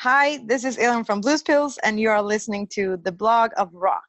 Hi, 0.00 0.38
this 0.46 0.64
is 0.64 0.78
Elin 0.78 1.04
from 1.04 1.20
Blues 1.20 1.42
Pills, 1.42 1.78
and 1.84 2.00
you 2.00 2.08
are 2.08 2.22
listening 2.22 2.68
to 2.68 2.96
the 2.96 3.12
blog 3.12 3.50
of 3.58 3.68
rock. 3.74 4.08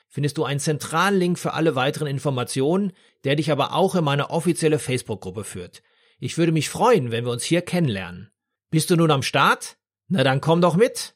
findest 0.11 0.37
du 0.37 0.43
einen 0.43 0.59
zentralen 0.59 1.17
Link 1.17 1.39
für 1.39 1.53
alle 1.53 1.73
weiteren 1.75 2.07
Informationen, 2.07 2.91
der 3.23 3.37
dich 3.37 3.49
aber 3.49 3.73
auch 3.73 3.95
in 3.95 4.03
meine 4.03 4.29
offizielle 4.29 4.77
Facebook-Gruppe 4.77 5.45
führt. 5.45 5.81
Ich 6.19 6.37
würde 6.37 6.51
mich 6.51 6.69
freuen, 6.69 7.11
wenn 7.11 7.25
wir 7.25 7.31
uns 7.31 7.43
hier 7.43 7.61
kennenlernen. 7.61 8.29
Bist 8.69 8.89
du 8.89 8.97
nun 8.97 9.09
am 9.09 9.23
Start? 9.23 9.77
Na 10.09 10.23
dann 10.23 10.41
komm 10.41 10.61
doch 10.61 10.75
mit! 10.75 11.15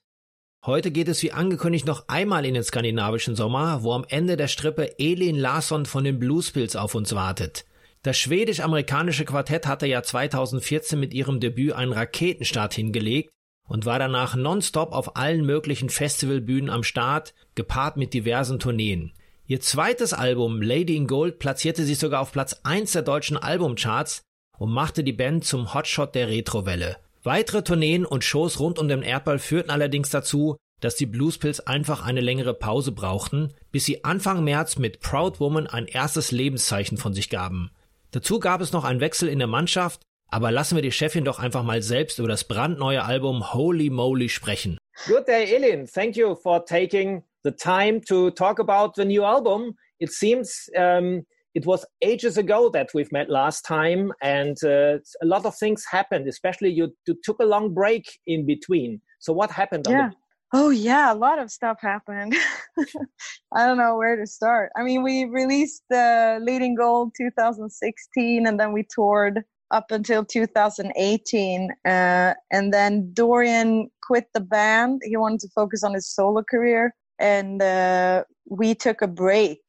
Heute 0.65 0.89
geht 0.89 1.09
es 1.09 1.21
wie 1.21 1.33
angekündigt 1.33 1.85
noch 1.85 2.07
einmal 2.07 2.45
in 2.45 2.55
den 2.55 2.63
skandinavischen 2.63 3.35
Sommer, 3.35 3.83
wo 3.83 3.93
am 3.93 4.05
Ende 4.07 4.37
der 4.37 4.47
Strippe 4.47 4.97
Elin 4.97 5.35
Larsson 5.35 5.85
von 5.85 6.03
den 6.03 6.17
Bluespills 6.17 6.75
auf 6.75 6.95
uns 6.95 7.13
wartet. 7.13 7.65
Das 8.01 8.17
schwedisch-amerikanische 8.17 9.25
Quartett 9.25 9.67
hatte 9.67 9.87
ja 9.87 10.01
2014 10.01 10.99
mit 10.99 11.13
ihrem 11.13 11.39
Debüt 11.39 11.73
einen 11.73 11.91
Raketenstart 11.91 12.73
hingelegt 12.73 13.34
und 13.67 13.85
war 13.85 13.99
danach 13.99 14.35
nonstop 14.35 14.91
auf 14.91 15.15
allen 15.15 15.45
möglichen 15.45 15.89
Festivalbühnen 15.89 16.69
am 16.69 16.83
Start, 16.83 17.33
gepaart 17.55 17.97
mit 17.97 18.13
diversen 18.13 18.59
Tourneen. 18.59 19.13
Ihr 19.47 19.61
zweites 19.61 20.13
Album 20.13 20.61
Lady 20.61 20.95
in 20.95 21.07
Gold 21.07 21.39
platzierte 21.39 21.83
sich 21.83 21.99
sogar 21.99 22.21
auf 22.21 22.31
Platz 22.31 22.61
1 22.63 22.93
der 22.93 23.03
deutschen 23.03 23.37
Albumcharts 23.37 24.21
und 24.57 24.71
machte 24.71 25.03
die 25.03 25.13
Band 25.13 25.45
zum 25.45 25.73
Hotshot 25.73 26.15
der 26.15 26.29
Retrowelle. 26.29 26.97
Weitere 27.23 27.63
Tourneen 27.63 28.05
und 28.05 28.23
Shows 28.23 28.59
rund 28.59 28.79
um 28.79 28.87
den 28.87 29.01
Erdball 29.01 29.39
führten 29.39 29.71
allerdings 29.71 30.09
dazu, 30.09 30.57
dass 30.79 30.95
die 30.95 31.05
Bluespills 31.05 31.59
einfach 31.61 32.05
eine 32.05 32.21
längere 32.21 32.53
Pause 32.53 32.91
brauchten, 32.91 33.53
bis 33.71 33.85
sie 33.85 34.03
Anfang 34.03 34.43
März 34.43 34.77
mit 34.77 34.99
Proud 34.99 35.39
Woman 35.39 35.67
ein 35.67 35.87
erstes 35.87 36.31
Lebenszeichen 36.31 36.97
von 36.97 37.13
sich 37.13 37.29
gaben. 37.29 37.71
Dazu 38.11 38.39
gab 38.39 38.61
es 38.61 38.71
noch 38.71 38.83
einen 38.83 38.99
Wechsel 38.99 39.29
in 39.29 39.39
der 39.39 39.47
Mannschaft 39.47 40.01
aber 40.29 40.51
lassen 40.51 40.75
wir 40.75 40.81
die 40.81 40.91
Chefin 40.91 41.25
doch 41.25 41.39
einfach 41.39 41.63
mal 41.63 41.81
selbst 41.81 42.19
über 42.19 42.27
das 42.27 42.43
brandneue 42.43 43.03
Album 43.03 43.53
Holy 43.53 43.89
Moly 43.89 44.29
sprechen. 44.29 44.77
Good 45.07 45.27
day, 45.27 45.53
Elin. 45.53 45.87
Thank 45.87 46.15
you 46.15 46.35
for 46.35 46.63
taking 46.65 47.23
the 47.43 47.51
time 47.51 48.01
to 48.07 48.31
talk 48.31 48.59
about 48.59 48.95
the 48.95 49.05
new 49.05 49.23
album. 49.23 49.75
It 49.99 50.11
seems 50.11 50.69
um, 50.77 51.25
it 51.53 51.65
was 51.65 51.85
ages 52.01 52.37
ago 52.37 52.69
that 52.71 52.93
we've 52.93 53.11
met 53.11 53.29
last 53.29 53.63
time, 53.63 54.11
and 54.21 54.57
uh, 54.63 54.97
a 55.21 55.25
lot 55.25 55.45
of 55.45 55.55
things 55.55 55.85
happened. 55.89 56.27
Especially 56.27 56.69
you, 56.69 56.93
you, 57.07 57.15
took 57.23 57.39
a 57.39 57.45
long 57.45 57.73
break 57.73 58.19
in 58.27 58.45
between. 58.45 59.01
So 59.19 59.31
what 59.31 59.51
happened? 59.51 59.87
Yeah. 59.89 60.11
Oh 60.53 60.69
yeah, 60.69 61.11
a 61.11 61.15
lot 61.15 61.39
of 61.39 61.49
stuff 61.51 61.77
happened. 61.81 62.35
I 63.53 63.65
don't 63.65 63.77
know 63.77 63.97
where 63.97 64.15
to 64.15 64.27
start. 64.27 64.71
I 64.75 64.83
mean, 64.83 65.01
we 65.01 65.25
released 65.25 65.83
the 65.89 66.39
Lady 66.41 66.65
in 66.65 66.75
Gold 66.75 67.13
2016, 67.17 68.45
and 68.45 68.59
then 68.59 68.73
we 68.73 68.83
toured 68.83 69.43
up 69.71 69.91
until 69.91 70.23
2018. 70.23 71.71
Uh, 71.85 72.33
and 72.51 72.73
then 72.73 73.11
Dorian 73.13 73.89
quit 74.03 74.27
the 74.33 74.41
band. 74.41 75.01
He 75.03 75.17
wanted 75.17 75.41
to 75.41 75.49
focus 75.55 75.83
on 75.83 75.93
his 75.93 76.07
solo 76.07 76.43
career. 76.43 76.93
And 77.19 77.61
uh, 77.61 78.23
we 78.49 78.75
took 78.75 79.01
a 79.01 79.07
break 79.07 79.61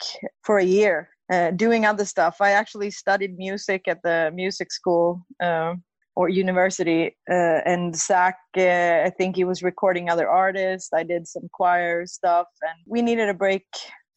for 0.42 0.58
a 0.58 0.64
year 0.64 1.10
uh, 1.32 1.50
doing 1.52 1.84
other 1.84 2.04
stuff. 2.04 2.36
I 2.40 2.52
actually 2.52 2.90
studied 2.90 3.36
music 3.36 3.88
at 3.88 4.02
the 4.02 4.30
music 4.34 4.72
school 4.72 5.24
uh, 5.42 5.74
or 6.14 6.28
university. 6.28 7.16
Uh, 7.30 7.60
and 7.64 7.94
Zach, 7.96 8.36
uh, 8.56 9.02
I 9.04 9.12
think 9.16 9.36
he 9.36 9.44
was 9.44 9.62
recording 9.62 10.08
other 10.08 10.28
artists. 10.28 10.90
I 10.92 11.02
did 11.02 11.26
some 11.26 11.48
choir 11.52 12.06
stuff. 12.06 12.46
And 12.62 12.78
we 12.86 13.02
needed 13.02 13.28
a 13.28 13.34
break 13.34 13.66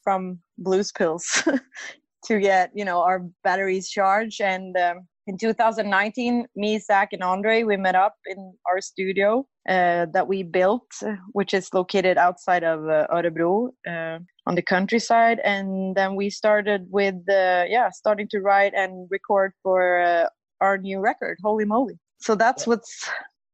from 0.03 0.40
blues 0.57 0.91
pills 0.91 1.44
to 2.25 2.40
get, 2.40 2.72
you 2.73 2.85
know, 2.85 3.01
our 3.01 3.25
batteries 3.44 3.90
charged. 3.90 4.41
And 4.41 4.75
um, 4.78 5.07
in 5.29 5.38
2019, 5.38 6.47
me, 6.56 6.79
Zach, 6.79 7.13
and 7.13 7.22
Andre, 7.22 7.62
we 7.62 7.78
met 7.78 7.94
up 7.94 8.16
in 8.25 8.51
our 8.67 8.81
studio 8.81 9.45
uh, 9.69 10.07
that 10.12 10.28
we 10.28 10.41
built, 10.41 10.90
which 11.34 11.53
is 11.53 11.69
located 11.72 12.17
outside 12.17 12.63
of 12.63 12.90
uh, 12.90 13.06
Örebro 13.12 13.69
uh, 13.88 14.17
on 14.47 14.56
the 14.56 14.63
countryside. 14.63 15.40
And 15.45 15.95
then 15.95 16.16
we 16.16 16.31
started 16.31 16.88
with, 16.90 17.13
uh, 17.29 17.66
yeah, 17.67 17.91
starting 17.91 18.28
to 18.31 18.40
write 18.40 18.73
and 18.75 19.07
record 19.12 19.51
for 19.62 20.01
uh, 20.01 20.25
our 20.62 20.79
new 20.79 21.00
record, 21.00 21.38
Holy 21.44 21.66
Moly. 21.66 22.00
So 22.19 22.34
that's 22.34 22.66
what's 22.66 23.07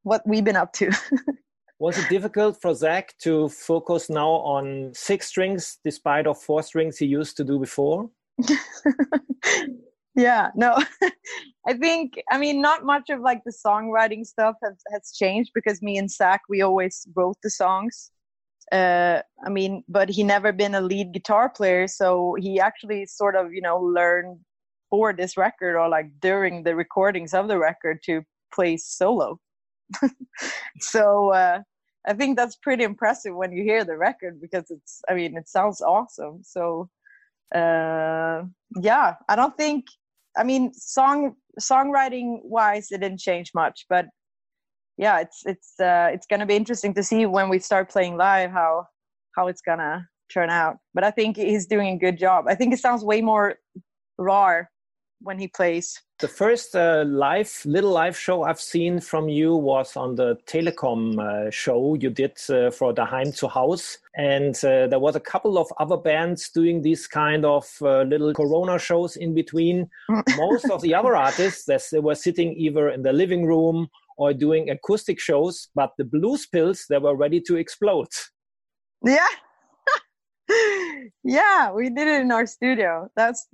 what 0.03 0.21
we've 0.25 0.45
been 0.45 0.55
up 0.55 0.71
to. 0.73 0.91
Was 1.79 1.97
it 1.97 2.07
difficult 2.07 2.61
for 2.61 2.73
Zach 2.73 3.13
to 3.23 3.49
focus 3.49 4.09
now 4.09 4.29
on 4.29 4.93
six 4.95 5.27
strings 5.27 5.77
despite 5.83 6.25
of 6.25 6.41
four 6.41 6.63
strings 6.63 6.97
he 6.97 7.05
used 7.05 7.35
to 7.35 7.43
do 7.43 7.59
before? 7.59 8.09
yeah 10.15 10.49
no 10.55 10.77
i 11.67 11.73
think 11.73 12.13
i 12.31 12.37
mean 12.37 12.61
not 12.61 12.85
much 12.85 13.09
of 13.09 13.19
like 13.19 13.41
the 13.45 13.53
songwriting 13.65 14.25
stuff 14.25 14.55
has, 14.63 14.75
has 14.91 15.11
changed 15.13 15.51
because 15.53 15.81
me 15.81 15.97
and 15.97 16.09
zach 16.09 16.41
we 16.49 16.61
always 16.61 17.07
wrote 17.15 17.37
the 17.43 17.49
songs. 17.49 18.11
Uh 18.71 19.21
i 19.45 19.49
mean 19.49 19.83
but 19.87 20.09
he 20.09 20.23
never 20.23 20.51
been 20.51 20.75
a 20.75 20.81
lead 20.81 21.11
guitar 21.13 21.49
player 21.49 21.87
so 21.87 22.35
he 22.39 22.59
actually 22.59 23.05
sort 23.05 23.35
of 23.35 23.53
you 23.53 23.61
know 23.61 23.77
learned 23.79 24.39
for 24.89 25.13
this 25.13 25.37
record 25.37 25.75
or 25.75 25.87
like 25.89 26.07
during 26.19 26.63
the 26.63 26.75
recordings 26.75 27.33
of 27.33 27.47
the 27.47 27.57
record 27.57 28.01
to 28.03 28.21
play 28.53 28.77
solo. 28.77 29.39
So 30.79 31.31
uh 31.31 31.59
i 32.07 32.13
think 32.13 32.37
that's 32.37 32.55
pretty 32.57 32.83
impressive 32.83 33.35
when 33.35 33.51
you 33.51 33.63
hear 33.63 33.83
the 33.85 33.97
record 33.97 34.39
because 34.41 34.71
it's 34.71 35.01
i 35.09 35.13
mean 35.13 35.37
it 35.37 35.47
sounds 35.47 35.81
awesome. 35.81 36.39
So 36.43 36.89
uh 37.53 38.43
yeah 38.81 39.15
i 39.29 39.35
don't 39.35 39.55
think 39.57 39.85
I 40.37 40.43
mean, 40.43 40.73
song 40.73 41.35
songwriting 41.59 42.39
wise, 42.43 42.91
it 42.91 43.01
didn't 43.01 43.19
change 43.19 43.51
much, 43.55 43.85
but 43.89 44.07
yeah, 44.97 45.19
it's 45.19 45.41
it's 45.45 45.79
uh, 45.79 46.09
it's 46.13 46.25
gonna 46.25 46.45
be 46.45 46.55
interesting 46.55 46.93
to 46.95 47.03
see 47.03 47.25
when 47.25 47.49
we 47.49 47.59
start 47.59 47.89
playing 47.89 48.17
live 48.17 48.51
how 48.51 48.87
how 49.35 49.47
it's 49.47 49.61
gonna 49.61 50.07
turn 50.33 50.49
out. 50.49 50.77
But 50.93 51.03
I 51.03 51.11
think 51.11 51.37
he's 51.37 51.65
doing 51.65 51.95
a 51.95 51.97
good 51.97 52.17
job. 52.17 52.45
I 52.47 52.55
think 52.55 52.73
it 52.73 52.79
sounds 52.79 53.03
way 53.03 53.21
more 53.21 53.55
raw 54.17 54.61
when 55.21 55.39
he 55.39 55.47
plays. 55.47 56.01
The 56.19 56.27
first 56.27 56.75
uh, 56.75 57.03
live 57.05 57.61
little 57.65 57.91
live 57.91 58.17
show 58.17 58.43
I've 58.43 58.59
seen 58.59 59.01
from 59.01 59.27
you 59.27 59.55
was 59.55 59.97
on 59.97 60.15
the 60.15 60.37
Telecom 60.47 61.19
uh, 61.19 61.51
show 61.51 61.95
you 61.95 62.09
did 62.09 62.37
uh, 62.49 62.71
for 62.71 62.93
the 62.93 63.03
Heim 63.03 63.31
zu 63.31 63.47
Haus, 63.47 63.97
and 64.15 64.55
uh, 64.63 64.87
there 64.87 64.99
was 64.99 65.15
a 65.15 65.19
couple 65.19 65.57
of 65.57 65.67
other 65.77 65.97
bands 65.97 66.49
doing 66.49 66.81
these 66.81 67.07
kind 67.07 67.43
of 67.43 67.69
uh, 67.81 68.03
little 68.03 68.33
Corona 68.33 68.79
shows 68.79 69.17
in 69.17 69.33
between. 69.33 69.89
Most 70.37 70.69
of 70.69 70.81
the 70.81 70.95
other 70.95 71.15
artists 71.15 71.65
they 71.65 71.99
were 71.99 72.15
sitting 72.15 72.53
either 72.53 72.89
in 72.89 73.01
the 73.03 73.13
living 73.13 73.45
room 73.45 73.89
or 74.17 74.33
doing 74.33 74.69
acoustic 74.69 75.19
shows, 75.19 75.67
but 75.75 75.91
the 75.97 76.05
Blues 76.05 76.45
Pills 76.45 76.85
they 76.89 76.97
were 76.97 77.15
ready 77.15 77.41
to 77.41 77.57
explode. 77.57 78.07
Yeah, 79.03 79.27
yeah, 81.23 81.71
we 81.71 81.89
did 81.89 82.07
it 82.07 82.21
in 82.21 82.31
our 82.31 82.45
studio. 82.45 83.09
That's 83.15 83.47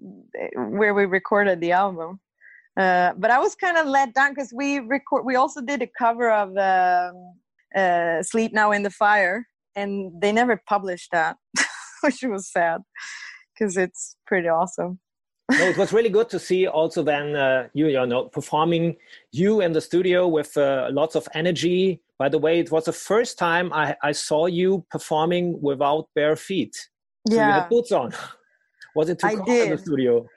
where 0.55 0.93
we 0.93 1.05
recorded 1.05 1.61
the 1.61 1.71
album. 1.71 2.19
Uh, 2.77 3.11
but 3.17 3.31
I 3.31 3.39
was 3.39 3.55
kind 3.55 3.77
of 3.77 3.85
let 3.87 4.13
down 4.13 4.31
because 4.31 4.53
we 4.55 4.79
record. 4.79 5.25
We 5.25 5.35
also 5.35 5.61
did 5.61 5.81
a 5.81 5.89
cover 5.97 6.31
of 6.31 6.49
um, 6.57 7.33
uh, 7.75 8.23
"Sleep 8.23 8.53
Now 8.53 8.71
in 8.71 8.83
the 8.83 8.89
Fire," 8.89 9.47
and 9.75 10.11
they 10.21 10.31
never 10.31 10.61
published 10.67 11.11
that, 11.11 11.37
which 12.01 12.23
was 12.23 12.49
sad 12.49 12.81
because 13.53 13.75
it's 13.75 14.15
pretty 14.25 14.47
awesome. 14.47 14.99
no, 15.51 15.65
it 15.65 15.77
was 15.77 15.91
really 15.91 16.09
good 16.09 16.29
to 16.29 16.39
see 16.39 16.65
also 16.65 17.03
then 17.03 17.35
uh, 17.35 17.67
you, 17.73 17.87
you 17.87 18.05
know 18.05 18.23
performing 18.23 18.95
you 19.33 19.59
in 19.59 19.73
the 19.73 19.81
studio 19.81 20.25
with 20.25 20.55
uh, 20.55 20.87
lots 20.91 21.15
of 21.15 21.27
energy 21.33 22.01
by 22.21 22.29
the 22.29 22.37
way, 22.37 22.59
it 22.59 22.69
was 22.69 22.85
the 22.85 22.93
first 22.93 23.39
time 23.39 23.73
I, 23.73 23.95
I 24.03 24.11
saw 24.11 24.45
you 24.45 24.85
performing 24.91 25.59
without 25.59 26.07
bare 26.13 26.35
feet. 26.35 26.77
So 27.27 27.35
yeah. 27.35 27.47
you 27.47 27.53
had 27.53 27.69
boots 27.69 27.91
on. 27.91 28.13
Was 28.95 29.09
it 29.09 29.19
too 29.19 29.27
I 29.27 29.35
cold 29.35 29.47
in 29.47 29.69
the 29.69 29.77
studio? 29.77 30.27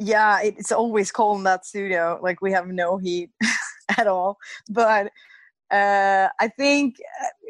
yeah 0.00 0.40
it's 0.40 0.72
always 0.72 1.12
cold 1.12 1.38
in 1.38 1.44
that 1.44 1.64
studio 1.64 2.18
like 2.22 2.40
we 2.40 2.50
have 2.50 2.66
no 2.66 2.96
heat 2.96 3.30
at 3.98 4.06
all 4.06 4.38
but 4.70 5.12
uh 5.70 6.28
i 6.40 6.48
think 6.56 6.96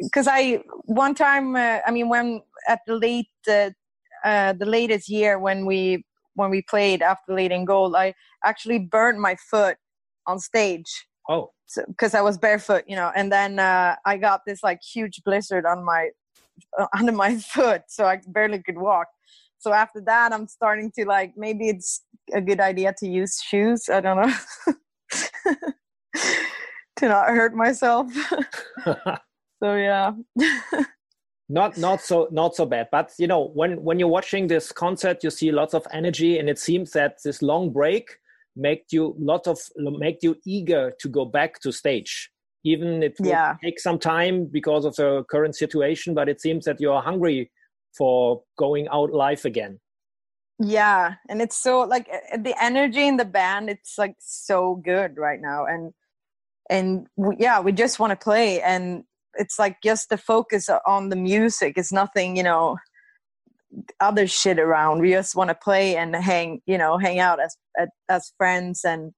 because 0.03 0.27
i 0.29 0.63
one 0.85 1.15
time 1.15 1.55
uh, 1.55 1.79
i 1.87 1.91
mean 1.91 2.09
when 2.09 2.43
at 2.69 2.81
the 2.87 2.97
late 2.97 3.29
uh, 3.49 3.71
uh 4.25 4.53
the 4.55 4.67
latest 4.67 5.09
year 5.09 5.39
when 5.39 5.65
we 5.65 6.05
when 6.35 6.51
we 6.51 6.63
played 6.63 7.03
after 7.03 7.35
Lady 7.35 7.55
in 7.55 7.65
Gold 7.65 7.95
i 7.95 8.13
actually 8.45 8.79
burned 8.79 9.21
my 9.21 9.37
foot 9.51 9.77
on 10.27 10.39
stage 10.39 11.07
Oh, 11.29 11.53
because 11.87 12.15
i 12.15 12.21
was 12.21 12.37
barefoot 12.37 12.83
you 12.89 12.97
know 12.97 13.13
and 13.15 13.31
then 13.31 13.61
uh 13.61 13.95
i 14.05 14.17
got 14.17 14.41
this 14.45 14.63
like 14.65 14.81
huge 14.83 15.23
blizzard 15.25 15.65
on 15.65 15.85
my 15.85 16.07
uh, 16.07 16.20
under 16.99 17.13
my 17.13 17.37
foot 17.37 17.83
so 17.89 18.05
i 18.05 18.21
barely 18.29 18.63
could 18.63 18.79
walk 18.79 19.09
so 19.59 19.73
after 19.73 20.01
that 20.01 20.33
i'm 20.33 20.47
starting 20.47 20.91
to 20.97 21.05
like 21.05 21.33
maybe 21.37 21.69
it's 21.69 22.03
a 22.33 22.41
good 22.41 22.61
idea 22.61 22.95
to 22.97 23.09
use 23.09 23.41
shoes 23.43 23.89
i 23.89 24.01
don't 24.01 24.21
know 24.21 24.75
to 26.97 27.09
not 27.09 27.29
hurt 27.29 27.55
myself 27.55 28.07
so 29.63 29.77
yeah 29.77 30.13
not 31.51 31.77
not 31.77 32.01
so 32.01 32.29
not 32.31 32.55
so 32.55 32.65
bad. 32.65 32.89
But 32.93 33.13
you 33.19 33.27
know, 33.27 33.49
when 33.49 33.83
when 33.83 33.99
you're 33.99 34.09
watching 34.09 34.47
this 34.47 34.71
concert, 34.71 35.25
you 35.25 35.31
see 35.31 35.51
lots 35.51 35.75
of 35.75 35.87
energy, 35.93 36.39
and 36.39 36.49
it 36.49 36.59
seems 36.59 36.93
that 36.93 37.19
this 37.25 37.43
long 37.43 37.73
break 37.73 38.17
made 38.57 38.83
you 38.91 39.17
lot 39.19 39.47
of 39.49 39.59
make 39.77 40.23
you 40.23 40.37
eager 40.47 40.93
to 41.01 41.09
go 41.09 41.25
back 41.25 41.61
to 41.61 41.73
stage. 41.73 42.31
Even 42.65 43.03
it 43.03 43.17
will 43.21 43.29
Yeah. 43.31 43.57
take 43.65 43.81
some 43.81 43.99
time 43.99 44.47
because 44.47 44.85
of 44.85 44.95
the 44.97 45.25
current 45.31 45.57
situation, 45.57 46.15
but 46.15 46.29
it 46.29 46.41
seems 46.41 46.65
that 46.67 46.81
you're 46.81 47.01
hungry 47.01 47.51
for 47.97 48.43
going 48.59 48.87
out 48.89 49.13
live 49.13 49.45
again. 49.45 49.81
yeah 50.63 51.15
and 51.31 51.41
it's 51.41 51.57
so 51.57 51.81
like 51.81 52.07
the 52.39 52.55
energy 52.63 53.07
in 53.09 53.17
the 53.17 53.25
band 53.25 53.71
it's 53.71 53.97
like 53.97 54.15
so 54.21 54.75
good 54.85 55.17
right 55.17 55.41
now 55.41 55.65
and 55.65 55.93
and 56.69 57.07
we, 57.17 57.35
yeah 57.39 57.59
we 57.61 57.73
just 57.73 57.99
want 57.99 58.11
to 58.11 58.25
play 58.25 58.61
and 58.61 59.05
it's 59.43 59.59
like 59.59 59.77
just 59.83 60.11
the 60.11 60.19
focus 60.19 60.69
on 60.87 61.09
the 61.09 61.17
music 61.17 61.73
it's 61.79 61.93
nothing 61.93 62.37
you 62.37 62.43
know 62.43 62.77
other 64.01 64.27
shit 64.27 64.59
around 64.59 65.01
we 65.01 65.11
just 65.13 65.35
want 65.35 65.49
to 65.49 65.55
play 65.55 65.97
and 65.97 66.15
hang 66.15 66.61
you 66.67 66.77
know 66.77 66.99
hang 66.99 67.19
out 67.19 67.39
as 67.41 67.57
as 68.11 68.33
friends 68.37 68.85
and 68.85 69.13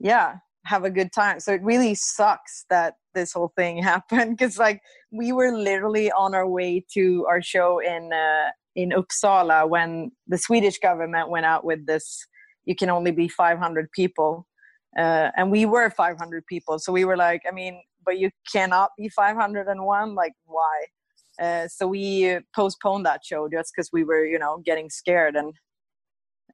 yeah 0.00 0.36
have 0.64 0.84
a 0.84 0.90
good 0.90 1.12
time. 1.12 1.40
So 1.40 1.52
it 1.52 1.62
really 1.62 1.94
sucks 1.94 2.64
that 2.70 2.94
this 3.14 3.32
whole 3.32 3.52
thing 3.56 3.82
happened 3.82 4.36
because 4.36 4.58
like 4.58 4.80
we 5.10 5.32
were 5.32 5.52
literally 5.52 6.10
on 6.12 6.34
our 6.34 6.48
way 6.48 6.84
to 6.94 7.26
our 7.28 7.42
show 7.42 7.80
in 7.80 8.12
uh, 8.12 8.50
in 8.74 8.90
Uppsala 8.90 9.68
when 9.68 10.12
the 10.26 10.38
Swedish 10.38 10.78
government 10.78 11.28
went 11.28 11.46
out 11.46 11.64
with 11.64 11.86
this 11.86 12.26
you 12.64 12.76
can 12.76 12.90
only 12.90 13.10
be 13.10 13.28
500 13.28 13.90
people. 13.92 14.46
Uh, 14.96 15.30
and 15.36 15.50
we 15.50 15.64
were 15.66 15.90
500 15.90 16.46
people. 16.46 16.78
So 16.78 16.92
we 16.92 17.04
were 17.04 17.16
like 17.16 17.42
i 17.48 17.50
mean 17.50 17.82
but 18.04 18.18
you 18.18 18.30
cannot 18.52 18.90
be 18.98 19.08
501 19.08 20.14
like 20.14 20.32
why? 20.44 20.86
Uh, 21.40 21.66
so 21.68 21.86
we 21.86 22.38
postponed 22.54 23.06
that 23.06 23.24
show 23.24 23.48
just 23.48 23.72
because 23.74 23.88
we 23.92 24.04
were 24.04 24.24
you 24.24 24.38
know 24.38 24.62
getting 24.66 24.90
scared 24.90 25.34
and 25.34 25.54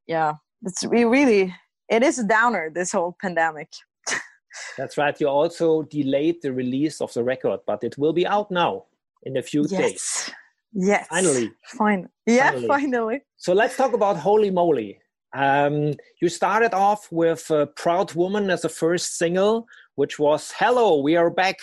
yeah 0.06 0.34
it's 0.62 0.86
we 0.86 1.04
really 1.04 1.52
it 1.88 2.02
is 2.02 2.18
a 2.18 2.24
downer 2.24 2.70
this 2.72 2.92
whole 2.92 3.16
pandemic 3.20 3.68
That's 4.76 4.96
right. 4.98 5.18
You 5.20 5.28
also 5.28 5.82
delayed 5.82 6.42
the 6.42 6.52
release 6.52 7.00
of 7.00 7.12
the 7.12 7.22
record, 7.24 7.60
but 7.66 7.84
it 7.84 7.96
will 7.98 8.12
be 8.12 8.26
out 8.26 8.50
now 8.50 8.84
in 9.24 9.36
a 9.36 9.42
few 9.42 9.64
days. 9.64 9.80
yes 9.80 10.30
yes 10.74 11.06
Finally. 11.08 11.50
fine 11.64 12.08
yeah 12.26 12.50
Finally. 12.50 12.66
finally, 12.68 13.20
So 13.36 13.54
let's 13.54 13.74
talk 13.76 13.94
about 13.94 14.16
Holy 14.18 14.50
Moly. 14.50 15.00
Um, 15.34 15.94
you 16.20 16.28
started 16.28 16.74
off 16.74 17.08
with 17.10 17.50
uh, 17.50 17.66
Proud 17.76 18.14
Woman 18.14 18.50
as 18.50 18.62
the 18.62 18.68
first 18.68 19.16
single, 19.18 19.66
which 19.96 20.18
was 20.18 20.52
Hello, 20.58 21.00
we 21.00 21.16
are 21.16 21.30
back. 21.30 21.58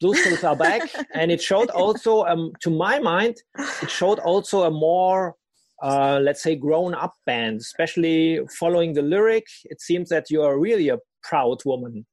Blues 0.00 0.20
Pills 0.22 0.44
are 0.44 0.56
back. 0.56 0.82
and 1.14 1.30
it 1.30 1.40
showed 1.42 1.70
also, 1.70 2.24
um, 2.24 2.52
to 2.60 2.70
my 2.70 2.98
mind, 2.98 3.36
it 3.82 3.90
showed 3.90 4.18
also 4.20 4.62
a 4.64 4.70
more, 4.70 5.36
uh, 5.82 6.18
let's 6.22 6.42
say, 6.42 6.56
grown 6.56 6.94
up 6.94 7.14
band, 7.26 7.60
especially 7.60 8.40
following 8.58 8.92
the 8.94 9.02
lyric. 9.02 9.46
It 9.64 9.80
seems 9.80 10.08
that 10.08 10.30
you 10.30 10.42
are 10.42 10.58
really 10.58 10.88
a 10.90 10.98
proud 11.24 11.58
woman 11.64 12.06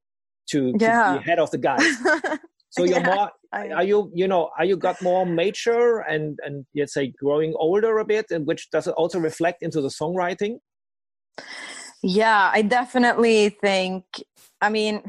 to, 0.49 0.73
to 0.73 0.91
be 1.05 1.19
head 1.25 1.39
of 1.39 1.51
the 1.51 1.57
guys. 1.57 1.97
So 2.71 2.85
you're 2.85 2.99
Yeah, 2.99 3.15
more, 3.15 3.31
are 3.51 3.83
you 3.83 4.09
you 4.15 4.29
know 4.29 4.49
are 4.57 4.63
you 4.63 4.77
got 4.77 5.01
more 5.01 5.25
mature 5.25 5.99
and 5.99 6.39
and 6.41 6.65
let's 6.73 6.93
say 6.93 7.13
growing 7.19 7.53
older 7.57 7.97
a 7.97 8.05
bit 8.05 8.27
and 8.31 8.47
which 8.47 8.71
does 8.71 8.87
it 8.87 8.93
also 8.95 9.19
reflect 9.19 9.61
into 9.61 9.81
the 9.81 9.89
songwriting 9.89 10.59
Yeah, 12.01 12.49
I 12.53 12.61
definitely 12.63 13.49
think. 13.49 14.05
I 14.59 14.69
mean, 14.69 15.03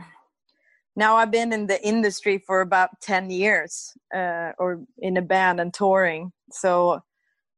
now 0.94 1.16
I've 1.16 1.30
been 1.30 1.52
in 1.52 1.66
the 1.66 1.82
industry 1.86 2.38
for 2.38 2.60
about 2.60 3.00
10 3.00 3.30
years 3.30 3.92
uh, 4.14 4.52
or 4.58 4.84
in 4.98 5.16
a 5.16 5.22
band 5.22 5.60
and 5.60 5.72
touring. 5.72 6.32
So 6.50 7.00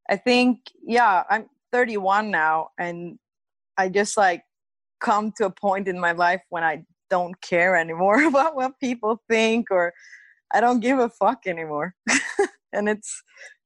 I 0.09 0.17
think, 0.17 0.61
yeah, 0.87 1.25
I'm 1.29 1.47
31 1.73 2.31
now 2.31 2.69
and 2.79 3.19
I 3.77 3.89
just 3.89 4.17
like 4.17 4.45
come 5.05 5.33
to 5.37 5.47
a 5.47 5.51
point 5.51 5.87
in 5.87 6.01
my 6.01 6.13
life 6.13 6.43
when 6.49 6.65
I 6.65 6.85
don't 7.11 7.41
care 7.41 7.77
anymore 7.77 8.25
about 8.33 8.57
what 8.57 8.81
people 8.81 9.23
think 9.29 9.71
or 9.71 9.93
I 10.53 10.61
don't 10.61 10.81
give 10.81 10.99
a 10.99 11.09
fuck 11.09 11.47
anymore. 11.47 11.95
and 12.73 12.89
it's 12.89 13.23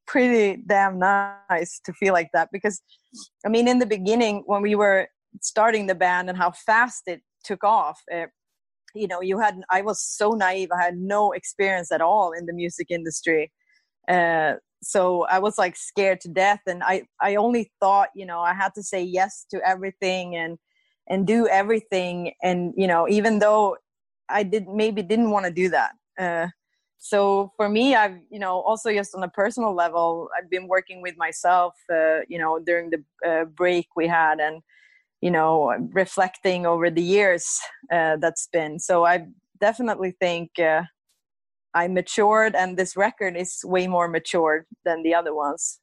pretty 0.07 0.63
damn 0.67 0.99
nice 0.99 1.81
to 1.85 1.93
feel 1.93 2.13
like 2.13 2.31
that 2.33 2.49
because 2.53 2.83
I 3.45 3.49
mean, 3.49 3.69
in 3.69 3.79
the 3.79 3.87
beginning, 3.87 4.43
when 4.47 4.63
we 4.63 4.75
were 4.75 5.09
starting 5.43 5.87
the 5.87 5.95
band 5.95 6.29
and 6.29 6.37
how 6.37 6.51
fast 6.51 7.03
it 7.07 7.23
took 7.45 7.63
off, 7.63 8.01
uh, 8.13 8.27
you 8.95 9.07
know, 9.07 9.21
you 9.21 9.39
had, 9.39 9.61
I 9.71 9.83
was 9.83 10.03
so 10.03 10.31
naive. 10.31 10.71
I 10.73 10.83
had 10.83 10.97
no 10.97 11.33
experience 11.33 11.93
at 11.93 12.01
all 12.01 12.33
in 12.33 12.47
the 12.47 12.53
music 12.53 12.89
industry. 12.91 13.53
Uh, 14.09 14.55
so 14.83 15.25
I 15.25 15.39
was 15.39 15.59
like 15.59 15.77
scared 15.77 16.21
to 16.23 16.29
death. 16.29 16.61
And 16.67 16.83
I, 16.83 17.03
I 17.21 17.37
only 17.37 17.71
thought, 17.81 18.09
you 18.15 18.27
know, 18.27 18.41
I 18.41 18.55
had 18.55 18.75
to 18.75 18.83
say 18.83 19.03
yes 19.03 19.45
to 19.51 19.61
everything 19.67 20.37
and, 20.37 20.59
and 21.09 21.27
do 21.27 21.49
everything. 21.49 22.33
And, 22.43 22.73
you 22.77 22.87
know, 22.87 23.09
even 23.09 23.39
though 23.39 23.77
I 24.29 24.43
did 24.43 24.69
maybe 24.69 25.03
didn't 25.03 25.31
want 25.31 25.47
to 25.47 25.53
do 25.53 25.69
that. 25.71 25.93
Uh, 26.19 26.49
so 26.99 27.53
for 27.57 27.69
me 27.69 27.95
i've 27.95 28.19
you 28.29 28.39
know 28.39 28.61
also 28.61 28.93
just 28.93 29.15
on 29.15 29.23
a 29.23 29.29
personal 29.29 29.75
level 29.75 30.29
i've 30.37 30.51
been 30.51 30.67
working 30.67 31.01
with 31.01 31.17
myself 31.17 31.75
uh, 31.93 32.19
you 32.29 32.39
know 32.39 32.59
during 32.59 32.91
the 32.91 33.03
uh, 33.27 33.45
break 33.45 33.87
we 33.97 34.07
had 34.07 34.41
and 34.41 34.61
you 35.21 35.31
know 35.31 35.73
reflecting 35.93 36.67
over 36.67 36.91
the 36.91 37.03
years 37.03 37.61
uh, 37.93 38.17
that's 38.17 38.49
been 38.53 38.79
so 38.79 39.05
i 39.07 39.25
definitely 39.61 40.13
think 40.21 40.51
uh, 40.59 40.83
i 41.73 41.87
matured 41.87 42.57
and 42.57 42.77
this 42.77 42.97
record 42.97 43.37
is 43.37 43.61
way 43.65 43.87
more 43.87 44.09
matured 44.09 44.67
than 44.85 45.03
the 45.05 45.15
other 45.15 45.35
ones 45.35 45.79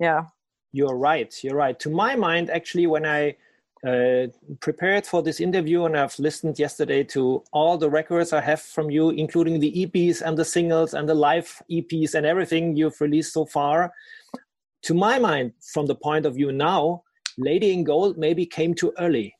yeah 0.00 0.24
you're 0.72 0.96
right 0.96 1.32
you're 1.44 1.56
right 1.56 1.78
to 1.78 1.90
my 1.90 2.16
mind 2.16 2.50
actually 2.50 2.88
when 2.88 3.06
i 3.06 3.34
uh, 3.86 4.26
prepared 4.60 5.06
for 5.06 5.22
this 5.22 5.40
interview 5.40 5.84
and 5.84 5.96
I've 5.96 6.18
listened 6.18 6.58
yesterday 6.58 7.04
to 7.04 7.44
all 7.52 7.78
the 7.78 7.88
records 7.88 8.32
I 8.32 8.40
have 8.40 8.60
from 8.60 8.90
you, 8.90 9.10
including 9.10 9.60
the 9.60 9.72
EPs 9.86 10.22
and 10.22 10.36
the 10.36 10.44
singles 10.44 10.94
and 10.94 11.08
the 11.08 11.14
live 11.14 11.62
EPs 11.70 12.14
and 12.14 12.26
everything 12.26 12.76
you've 12.76 13.00
released 13.00 13.32
so 13.32 13.44
far. 13.46 13.92
To 14.82 14.94
my 14.94 15.18
mind, 15.18 15.52
from 15.72 15.86
the 15.86 15.94
point 15.94 16.26
of 16.26 16.34
view 16.34 16.50
now, 16.52 17.02
Lady 17.38 17.72
in 17.72 17.84
Gold 17.84 18.18
maybe 18.18 18.44
came 18.46 18.74
too 18.74 18.92
early 18.98 19.34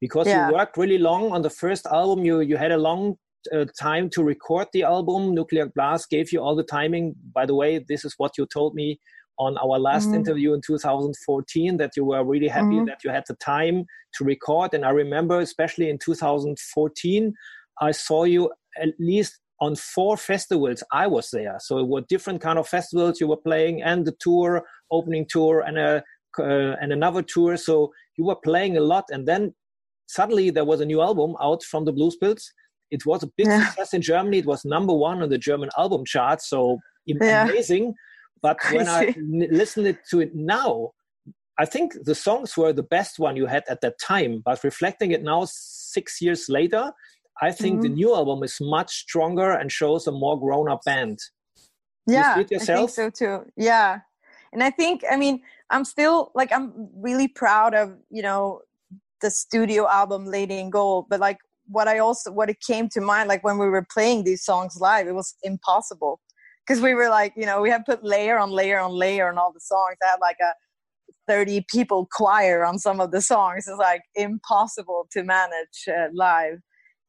because 0.00 0.26
Yeah. 0.26 0.48
you 0.48 0.54
worked 0.54 0.76
really 0.76 0.98
long 0.98 1.30
on 1.32 1.42
the 1.42 1.50
first 1.50 1.86
album. 1.86 2.24
You 2.24 2.40
you 2.40 2.56
had 2.56 2.72
a 2.72 2.78
long 2.78 3.16
uh, 3.52 3.64
time 3.78 4.10
to 4.10 4.24
record 4.24 4.68
the 4.72 4.82
album. 4.82 5.34
Nuclear 5.34 5.66
Blast 5.66 6.10
gave 6.10 6.32
you 6.32 6.40
all 6.40 6.56
the 6.56 6.64
timing. 6.64 7.14
By 7.32 7.46
the 7.46 7.54
way, 7.54 7.78
this 7.78 8.04
is 8.04 8.14
what 8.18 8.36
you 8.38 8.46
told 8.46 8.74
me 8.74 8.98
on 9.38 9.56
our 9.58 9.78
last 9.78 10.08
Mhm. 10.10 10.16
interview 10.16 10.52
in 10.54 10.60
2014 10.60 11.76
that 11.76 11.92
you 11.96 12.04
were 12.04 12.24
really 12.24 12.48
happy 12.48 12.76
Mhm. 12.76 12.86
that 12.86 13.04
you 13.04 13.10
had 13.10 13.24
the 13.28 13.34
time 13.36 13.86
to 14.16 14.24
record. 14.24 14.74
And 14.74 14.84
I 14.84 14.90
remember, 14.90 15.38
especially 15.40 15.88
in 15.90 15.98
2014, 15.98 17.34
I 17.80 17.92
saw 17.92 18.24
you 18.24 18.50
at 18.76 18.90
least 18.98 19.38
on 19.60 19.74
four 19.76 20.16
festivals. 20.16 20.82
I 20.92 21.06
was 21.06 21.30
there, 21.30 21.56
so 21.60 21.78
it 21.78 21.88
were 21.88 22.02
different 22.02 22.40
kind 22.40 22.58
of 22.58 22.68
festivals 22.68 23.20
you 23.20 23.28
were 23.28 23.36
playing, 23.50 23.82
and 23.82 24.06
the 24.06 24.16
tour, 24.20 24.64
opening 24.90 25.26
tour, 25.28 25.60
and 25.66 25.78
a 25.78 26.02
uh, 26.38 26.76
and 26.80 26.92
another 26.92 27.22
tour. 27.22 27.56
So 27.56 27.92
you 28.16 28.24
were 28.24 28.36
playing 28.36 28.76
a 28.76 28.80
lot, 28.80 29.06
and 29.10 29.26
then 29.26 29.54
suddenly 30.06 30.50
there 30.50 30.64
was 30.64 30.80
a 30.80 30.84
new 30.84 31.00
album 31.00 31.34
out 31.40 31.64
from 31.64 31.84
the 31.84 31.92
Blues 31.92 32.16
Pills. 32.16 32.52
It 32.90 33.04
was 33.04 33.22
a 33.24 33.30
big 33.36 33.46
Yeah. 33.48 33.64
success 33.66 33.92
in 33.92 34.02
Germany. 34.02 34.38
It 34.38 34.46
was 34.46 34.64
number 34.64 34.94
one 34.94 35.20
on 35.22 35.30
the 35.30 35.38
German 35.38 35.70
album 35.76 36.04
chart. 36.04 36.40
So 36.40 36.78
Yeah. 37.06 37.46
But 38.42 38.58
when 38.68 38.88
I 38.88 39.04
Crazy. 39.04 39.16
n- 39.16 39.48
listened 39.50 39.98
to 40.10 40.20
it 40.20 40.34
now, 40.34 40.92
I 41.58 41.64
think 41.64 41.94
the 42.04 42.14
songs 42.14 42.56
were 42.56 42.72
the 42.72 42.84
best 42.84 43.18
one 43.18 43.36
you 43.36 43.46
had 43.46 43.64
at 43.68 43.80
that 43.80 43.98
time. 44.00 44.42
But 44.44 44.62
reflecting 44.62 45.10
it 45.10 45.22
now, 45.22 45.44
six 45.46 46.20
years 46.20 46.48
later, 46.48 46.92
I 47.40 47.52
think 47.52 47.82
the 47.82 47.88
Mhm. 47.88 47.94
new 47.94 48.14
album 48.14 48.42
is 48.42 48.58
much 48.60 48.90
stronger 48.90 49.52
and 49.52 49.70
shows 49.70 50.06
a 50.06 50.12
more 50.12 50.38
grown-up 50.38 50.80
band. 50.84 51.18
Yeah 52.06 52.40
it 52.40 52.52
i 52.60 52.64
think 52.64 52.90
so 52.90 53.10
too 53.10 53.44
yeah 53.56 54.00
and 54.52 54.62
i 54.62 54.70
think 54.70 55.02
i 55.10 55.16
mean 55.16 55.42
i'm 55.70 55.84
still 55.84 56.30
like 56.34 56.50
i'm 56.52 56.72
really 56.96 57.28
proud 57.28 57.74
of 57.74 57.96
you 58.10 58.22
know 58.22 58.60
the 59.20 59.30
studio 59.30 59.86
album 59.88 60.24
lady 60.24 60.58
in 60.58 60.70
gold 60.70 61.06
but 61.10 61.20
like 61.20 61.38
what 61.66 61.86
i 61.86 61.98
also 61.98 62.32
what 62.32 62.48
it 62.48 62.56
came 62.66 62.88
to 62.88 63.00
mind 63.00 63.28
like 63.28 63.44
when 63.44 63.58
we 63.58 63.68
were 63.68 63.86
playing 63.92 64.24
these 64.24 64.42
songs 64.42 64.78
live 64.80 65.06
it 65.06 65.14
was 65.14 65.34
impossible 65.42 66.20
because 66.68 66.82
we 66.82 66.94
were 66.94 67.08
like 67.08 67.32
you 67.36 67.46
know 67.46 67.60
we 67.60 67.70
had 67.70 67.84
put 67.86 68.04
layer 68.04 68.38
on 68.38 68.50
layer 68.50 68.78
on 68.78 68.92
layer 68.92 69.28
on 69.28 69.38
all 69.38 69.52
the 69.52 69.60
songs. 69.60 69.96
I 70.02 70.08
had 70.08 70.20
like 70.20 70.36
a 70.40 70.52
30 71.26 71.66
people 71.68 72.08
choir 72.12 72.64
on 72.64 72.78
some 72.78 73.00
of 73.00 73.10
the 73.10 73.20
songs. 73.20 73.66
It's 73.66 73.78
like 73.78 74.02
impossible 74.14 75.06
to 75.12 75.22
manage 75.22 75.86
uh, 75.88 76.08
live. 76.12 76.58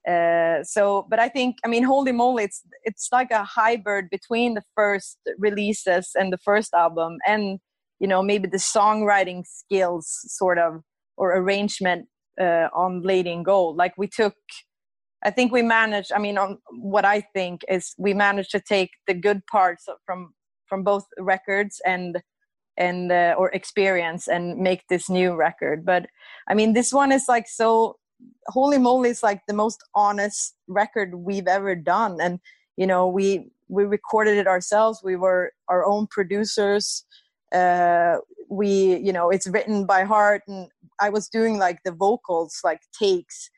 Uh, 0.08 0.63
so 0.63 1.06
but 1.10 1.20
i 1.20 1.28
think 1.28 1.58
i 1.66 1.68
mean 1.68 1.84
holy 1.84 2.13
moly 2.13 2.46
it's 2.46 2.63
it's 2.84 3.10
like 3.12 3.32
a 3.32 3.44
hybrid 3.44 4.06
between 4.10 4.54
the 4.54 4.63
first 4.74 5.18
releases 5.38 6.12
and 6.16 6.32
the 6.32 6.38
first 6.38 6.74
album 6.74 7.18
and 7.28 7.60
you 8.00 8.08
know 8.08 8.24
maybe 8.24 8.48
the 8.48 8.58
songwriting 8.58 9.44
skills 9.46 10.08
sort 10.25 10.58
of 10.58 10.82
or 11.20 11.36
arrangement 11.36 12.08
uh, 12.39 12.70
on 12.74 13.01
lady 13.04 13.30
in 13.30 13.44
gold. 13.44 13.75
Like 13.75 13.94
we 13.98 14.08
took 14.08 14.36
i 15.24 15.30
think 15.30 15.52
we 15.52 15.62
managed 15.62 16.12
i 16.12 16.18
mean 16.18 16.38
on 16.38 16.58
what 16.72 17.06
i 17.06 17.22
think 17.34 17.62
is 17.68 17.94
we 17.98 18.14
managed 18.14 18.52
to 18.52 18.60
take 18.60 18.92
the 19.08 19.14
good 19.14 19.46
parts 19.48 19.88
from 20.06 20.34
from 20.70 20.84
both 20.84 21.06
records 21.18 21.82
and 21.86 22.22
and 22.78 23.12
uh, 23.12 23.36
or 23.38 23.50
experience 23.52 24.30
and 24.30 24.58
make 24.58 24.88
this 24.88 25.10
new 25.10 25.36
record. 25.36 25.86
But 25.86 26.08
i 26.48 26.54
mean 26.54 26.74
this 26.74 26.94
one 26.94 27.12
is 27.12 27.26
like 27.28 27.48
so 27.48 27.98
holy 28.48 28.78
moly 28.78 29.10
is 29.10 29.24
like 29.24 29.42
the 29.48 29.54
most 29.54 29.84
honest 29.94 30.56
record 30.68 31.16
we've 31.16 31.48
ever 31.48 31.76
done. 31.76 32.20
And 32.22 32.40
you 32.78 32.88
know 32.88 33.08
we 33.08 33.52
we 33.68 33.84
recorded 33.84 34.38
it 34.38 34.48
ourselves. 34.48 35.02
We 35.04 35.16
were 35.16 35.52
our 35.68 35.86
own 35.86 36.08
producers. 36.08 37.04
Uh 37.52 38.18
we 38.50 38.98
you 38.98 39.12
know 39.12 39.30
it's 39.30 39.48
written 39.48 39.86
by 39.86 40.04
heart. 40.04 40.44
And 40.48 40.70
i 41.02 41.10
was 41.10 41.28
doing 41.28 41.58
like 41.58 41.80
the 41.84 41.92
vocals 41.92 42.62
like 42.64 42.82
takes 42.98 43.50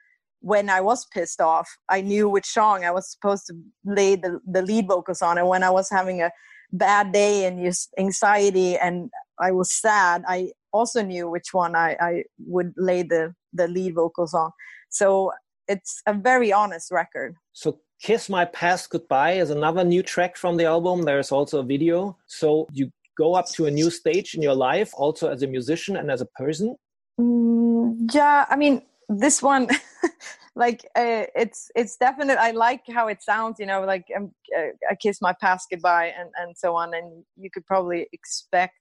when 0.42 0.70
i 0.70 0.82
was 0.82 1.06
pissed 1.14 1.42
off 1.42 1.70
i 1.90 2.02
knew 2.02 2.28
which 2.28 2.46
song 2.46 2.84
i 2.84 2.92
was 2.92 3.10
supposed 3.10 3.46
to 3.48 3.54
lay 3.86 4.16
the, 4.16 4.40
the 4.46 4.62
lead 4.62 4.88
vocals 4.88 5.22
on 5.22 5.38
and 5.38 5.48
when 5.48 5.64
i 5.64 5.70
was 5.70 5.90
having 5.90 6.22
a 6.22 6.32
bad 6.74 7.12
day 7.12 7.46
and 7.46 7.64
just 7.64 7.94
anxiety 7.98 8.78
and 8.78 9.10
I 9.42 9.52
was 9.52 9.74
sad, 9.74 10.24
I 10.28 10.52
also 10.72 11.02
knew 11.02 11.30
which 11.30 11.54
one 11.54 11.76
I, 11.76 11.98
I 12.00 12.24
would 12.46 12.74
lay 12.78 13.02
the, 13.02 13.34
the 13.54 13.68
lead 13.68 13.96
vocals 13.96 14.34
on. 14.34 14.52
So 14.90 15.32
it's 15.68 16.02
a 16.06 16.14
very 16.14 16.54
honest 16.54 16.92
record. 16.92 17.36
So 17.54 17.80
Kiss 18.02 18.30
My 18.30 18.46
Past 18.46 18.90
Goodbye 18.90 19.34
is 19.34 19.50
another 19.50 19.84
new 19.84 20.04
track 20.04 20.38
from 20.38 20.58
the 20.58 20.66
album. 20.66 21.04
There's 21.04 21.32
also 21.32 21.60
a 21.60 21.64
video. 21.64 22.18
So 22.28 22.68
you 22.72 22.92
go 23.18 23.34
up 23.34 23.48
to 23.54 23.66
a 23.66 23.72
new 23.72 23.90
stage 23.90 24.36
in 24.36 24.42
your 24.42 24.56
life, 24.56 24.92
also 24.94 25.30
as 25.30 25.44
a 25.44 25.48
musician 25.48 25.98
and 25.98 26.10
as 26.10 26.22
a 26.22 26.26
person? 26.26 26.76
Mm, 27.20 28.14
yeah, 28.14 28.46
I 28.50 28.56
mean, 28.56 28.84
this 29.20 29.42
one 29.42 29.68
like 30.56 30.82
uh, 30.96 31.26
it's 31.36 31.70
it's 31.76 31.98
definite 31.98 32.38
i 32.38 32.52
like 32.52 32.82
how 32.94 33.08
it 33.08 33.22
sounds 33.22 33.60
you 33.60 33.66
know 33.66 33.82
like 33.82 34.06
um, 34.16 34.32
uh, 34.58 34.72
i 34.90 34.96
kiss 34.96 35.22
my 35.22 35.34
past 35.42 35.68
goodbye 35.72 36.14
and 36.18 36.30
and 36.38 36.58
so 36.58 36.76
on 36.76 36.94
and 36.94 37.24
you 37.36 37.50
could 37.50 37.66
probably 37.66 38.08
expect 38.14 38.74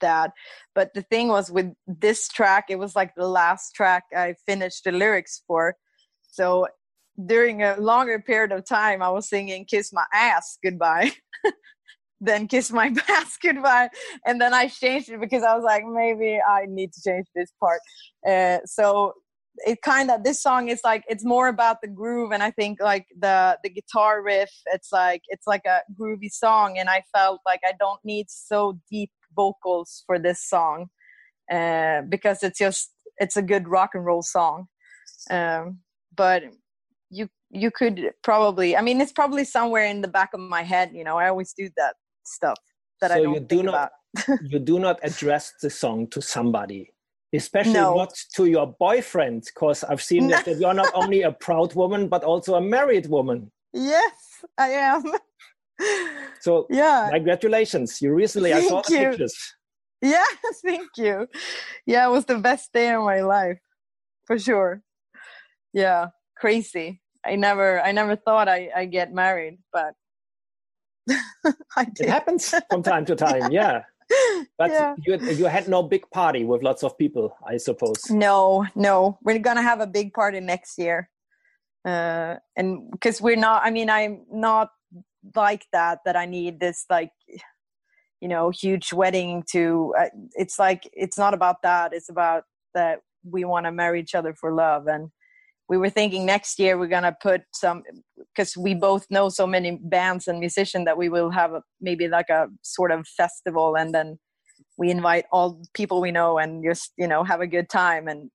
that. 0.00 0.32
But 0.74 0.94
the 0.94 1.02
thing 1.02 1.28
was 1.28 1.50
with 1.50 1.72
this 1.86 2.28
track 2.28 2.66
it 2.68 2.78
was 2.78 2.94
like 2.94 3.14
the 3.14 3.28
last 3.28 3.72
track 3.74 4.04
i 4.16 4.34
finished 4.46 4.84
the 4.84 4.92
lyrics 4.92 5.42
for. 5.46 5.74
So 6.30 6.68
during 7.26 7.62
a 7.62 7.76
longer 7.78 8.20
period 8.20 8.52
of 8.52 8.64
time 8.64 9.02
i 9.02 9.10
was 9.10 9.28
singing 9.28 9.64
kiss 9.64 9.92
my 9.92 10.04
ass 10.12 10.56
goodbye 10.62 11.10
then 12.20 12.46
kiss 12.46 12.70
my 12.70 12.92
past 13.06 13.38
goodbye. 13.42 13.88
And 14.24 14.40
then 14.40 14.54
i 14.54 14.68
changed 14.68 15.08
it 15.08 15.20
because 15.20 15.42
i 15.42 15.54
was 15.54 15.64
like 15.64 15.84
maybe 15.86 16.38
i 16.46 16.66
need 16.66 16.92
to 16.92 17.02
change 17.02 17.26
this 17.34 17.52
part. 17.60 17.80
Uh, 18.26 18.58
so 18.66 19.14
it 19.66 19.82
kind 19.82 20.10
of 20.10 20.24
this 20.24 20.42
song 20.42 20.68
is 20.68 20.80
like 20.84 21.04
it's 21.08 21.24
more 21.24 21.48
about 21.48 21.78
the 21.82 21.88
groove 21.88 22.32
and 22.32 22.42
i 22.42 22.50
think 22.50 22.80
like 22.80 23.06
the 23.18 23.58
the 23.62 23.70
guitar 23.70 24.22
riff 24.22 24.50
it's 24.66 24.92
like 24.92 25.22
it's 25.28 25.46
like 25.46 25.64
a 25.66 25.80
groovy 25.98 26.30
song 26.30 26.78
and 26.78 26.88
i 26.88 27.02
felt 27.14 27.40
like 27.44 27.60
i 27.64 27.72
don't 27.78 28.00
need 28.04 28.26
so 28.28 28.78
deep 28.90 29.10
vocals 29.34 30.02
for 30.06 30.18
this 30.18 30.42
song 30.42 30.86
uh, 31.50 32.02
because 32.08 32.42
it's 32.42 32.58
just 32.58 32.90
it's 33.18 33.36
a 33.36 33.42
good 33.42 33.68
rock 33.68 33.90
and 33.94 34.04
roll 34.04 34.22
song. 34.22 34.68
Um, 35.30 35.78
but 36.14 36.42
you 37.10 37.28
you 37.50 37.70
could 37.70 38.10
probably 38.22 38.76
i 38.76 38.82
mean 38.82 39.00
it's 39.00 39.12
probably 39.12 39.44
somewhere 39.44 39.86
in 39.86 40.02
the 40.02 40.08
back 40.08 40.30
of 40.34 40.40
my 40.40 40.62
head 40.62 40.90
you 40.92 41.02
know 41.02 41.16
i 41.16 41.26
always 41.26 41.54
do 41.54 41.70
that 41.78 41.94
stuff 42.24 42.58
that 43.00 43.10
so 43.10 43.16
i 43.16 43.22
don't 43.22 43.34
you 43.34 43.40
do 43.40 43.62
not 43.62 43.90
you 44.42 44.58
do 44.58 44.78
not 44.78 44.98
address 45.02 45.54
the 45.62 45.70
song 45.70 46.06
to 46.08 46.20
somebody 46.20 46.90
especially 47.34 47.74
no. 47.74 47.94
not 47.94 48.14
to 48.34 48.46
your 48.46 48.74
boyfriend 48.78 49.44
because 49.46 49.84
i've 49.84 50.02
seen 50.02 50.28
that, 50.28 50.44
that 50.46 50.58
you're 50.58 50.74
not 50.74 50.90
only 50.94 51.22
a 51.22 51.32
proud 51.32 51.74
woman 51.74 52.08
but 52.08 52.24
also 52.24 52.54
a 52.54 52.60
married 52.60 53.06
woman. 53.06 53.50
Yes 53.72 54.44
i 54.56 54.70
am. 54.70 55.04
So 56.40 56.66
yeah. 56.70 57.08
congratulations. 57.12 58.00
You 58.02 58.12
recently 58.14 58.50
thank 58.50 58.64
i 58.64 58.68
saw 58.68 58.82
the 58.82 58.94
you. 58.94 59.08
pictures. 59.10 59.54
Yeah 60.02 60.24
thank 60.64 60.88
you. 60.96 61.28
Yeah 61.86 62.06
it 62.06 62.10
was 62.10 62.24
the 62.24 62.38
best 62.38 62.72
day 62.72 62.92
of 62.94 63.02
my 63.04 63.20
life 63.20 63.58
for 64.26 64.38
sure. 64.38 64.82
Yeah 65.72 66.08
crazy. 66.36 67.00
I 67.26 67.36
never 67.36 67.80
i 67.80 67.92
never 67.92 68.16
thought 68.16 68.48
i 68.48 68.70
i 68.74 68.84
get 68.86 69.12
married 69.12 69.58
but 69.72 69.94
I 71.76 71.84
did. 71.84 72.06
it 72.06 72.08
happens 72.08 72.54
from 72.70 72.82
time 72.82 73.04
to 73.06 73.16
time 73.26 73.50
yeah 73.50 73.82
but 74.58 74.70
yeah. 74.70 74.94
you 75.04 75.18
you 75.18 75.44
had 75.46 75.68
no 75.68 75.82
big 75.82 76.08
party 76.10 76.44
with 76.44 76.62
lots 76.62 76.82
of 76.82 76.96
people, 76.96 77.36
I 77.46 77.56
suppose. 77.58 78.10
No, 78.10 78.66
no, 78.74 79.18
we're 79.22 79.38
gonna 79.38 79.62
have 79.62 79.80
a 79.80 79.86
big 79.86 80.12
party 80.12 80.40
next 80.40 80.78
year, 80.78 81.10
uh, 81.84 82.36
and 82.56 82.90
because 82.90 83.20
we're 83.20 83.36
not. 83.36 83.62
I 83.64 83.70
mean, 83.70 83.90
I'm 83.90 84.24
not 84.30 84.70
like 85.34 85.66
that. 85.72 86.00
That 86.04 86.16
I 86.16 86.26
need 86.26 86.60
this 86.60 86.86
like, 86.88 87.12
you 88.20 88.28
know, 88.28 88.50
huge 88.50 88.92
wedding 88.92 89.44
to. 89.52 89.94
Uh, 89.98 90.08
it's 90.34 90.58
like 90.58 90.88
it's 90.92 91.18
not 91.18 91.34
about 91.34 91.62
that. 91.62 91.92
It's 91.92 92.08
about 92.08 92.44
that 92.74 93.00
we 93.24 93.44
want 93.44 93.66
to 93.66 93.72
marry 93.72 94.00
each 94.00 94.14
other 94.14 94.32
for 94.32 94.52
love 94.52 94.86
and 94.86 95.10
we 95.68 95.76
were 95.76 95.90
thinking 95.90 96.24
next 96.24 96.58
year 96.58 96.78
we're 96.78 96.86
gonna 96.86 97.16
put 97.20 97.42
some 97.52 97.82
because 98.34 98.56
we 98.56 98.74
both 98.74 99.06
know 99.10 99.28
so 99.28 99.46
many 99.46 99.78
bands 99.82 100.26
and 100.28 100.40
musicians 100.40 100.84
that 100.86 100.96
we 100.96 101.08
will 101.08 101.30
have 101.30 101.52
a, 101.52 101.62
maybe 101.80 102.08
like 102.08 102.28
a 102.30 102.46
sort 102.62 102.90
of 102.90 103.06
festival 103.06 103.76
and 103.76 103.94
then 103.94 104.18
we 104.76 104.90
invite 104.90 105.24
all 105.32 105.60
people 105.74 106.00
we 106.00 106.10
know 106.10 106.38
and 106.38 106.64
just 106.64 106.92
you 106.96 107.06
know 107.06 107.24
have 107.24 107.40
a 107.40 107.46
good 107.46 107.68
time 107.68 108.08
and 108.08 108.30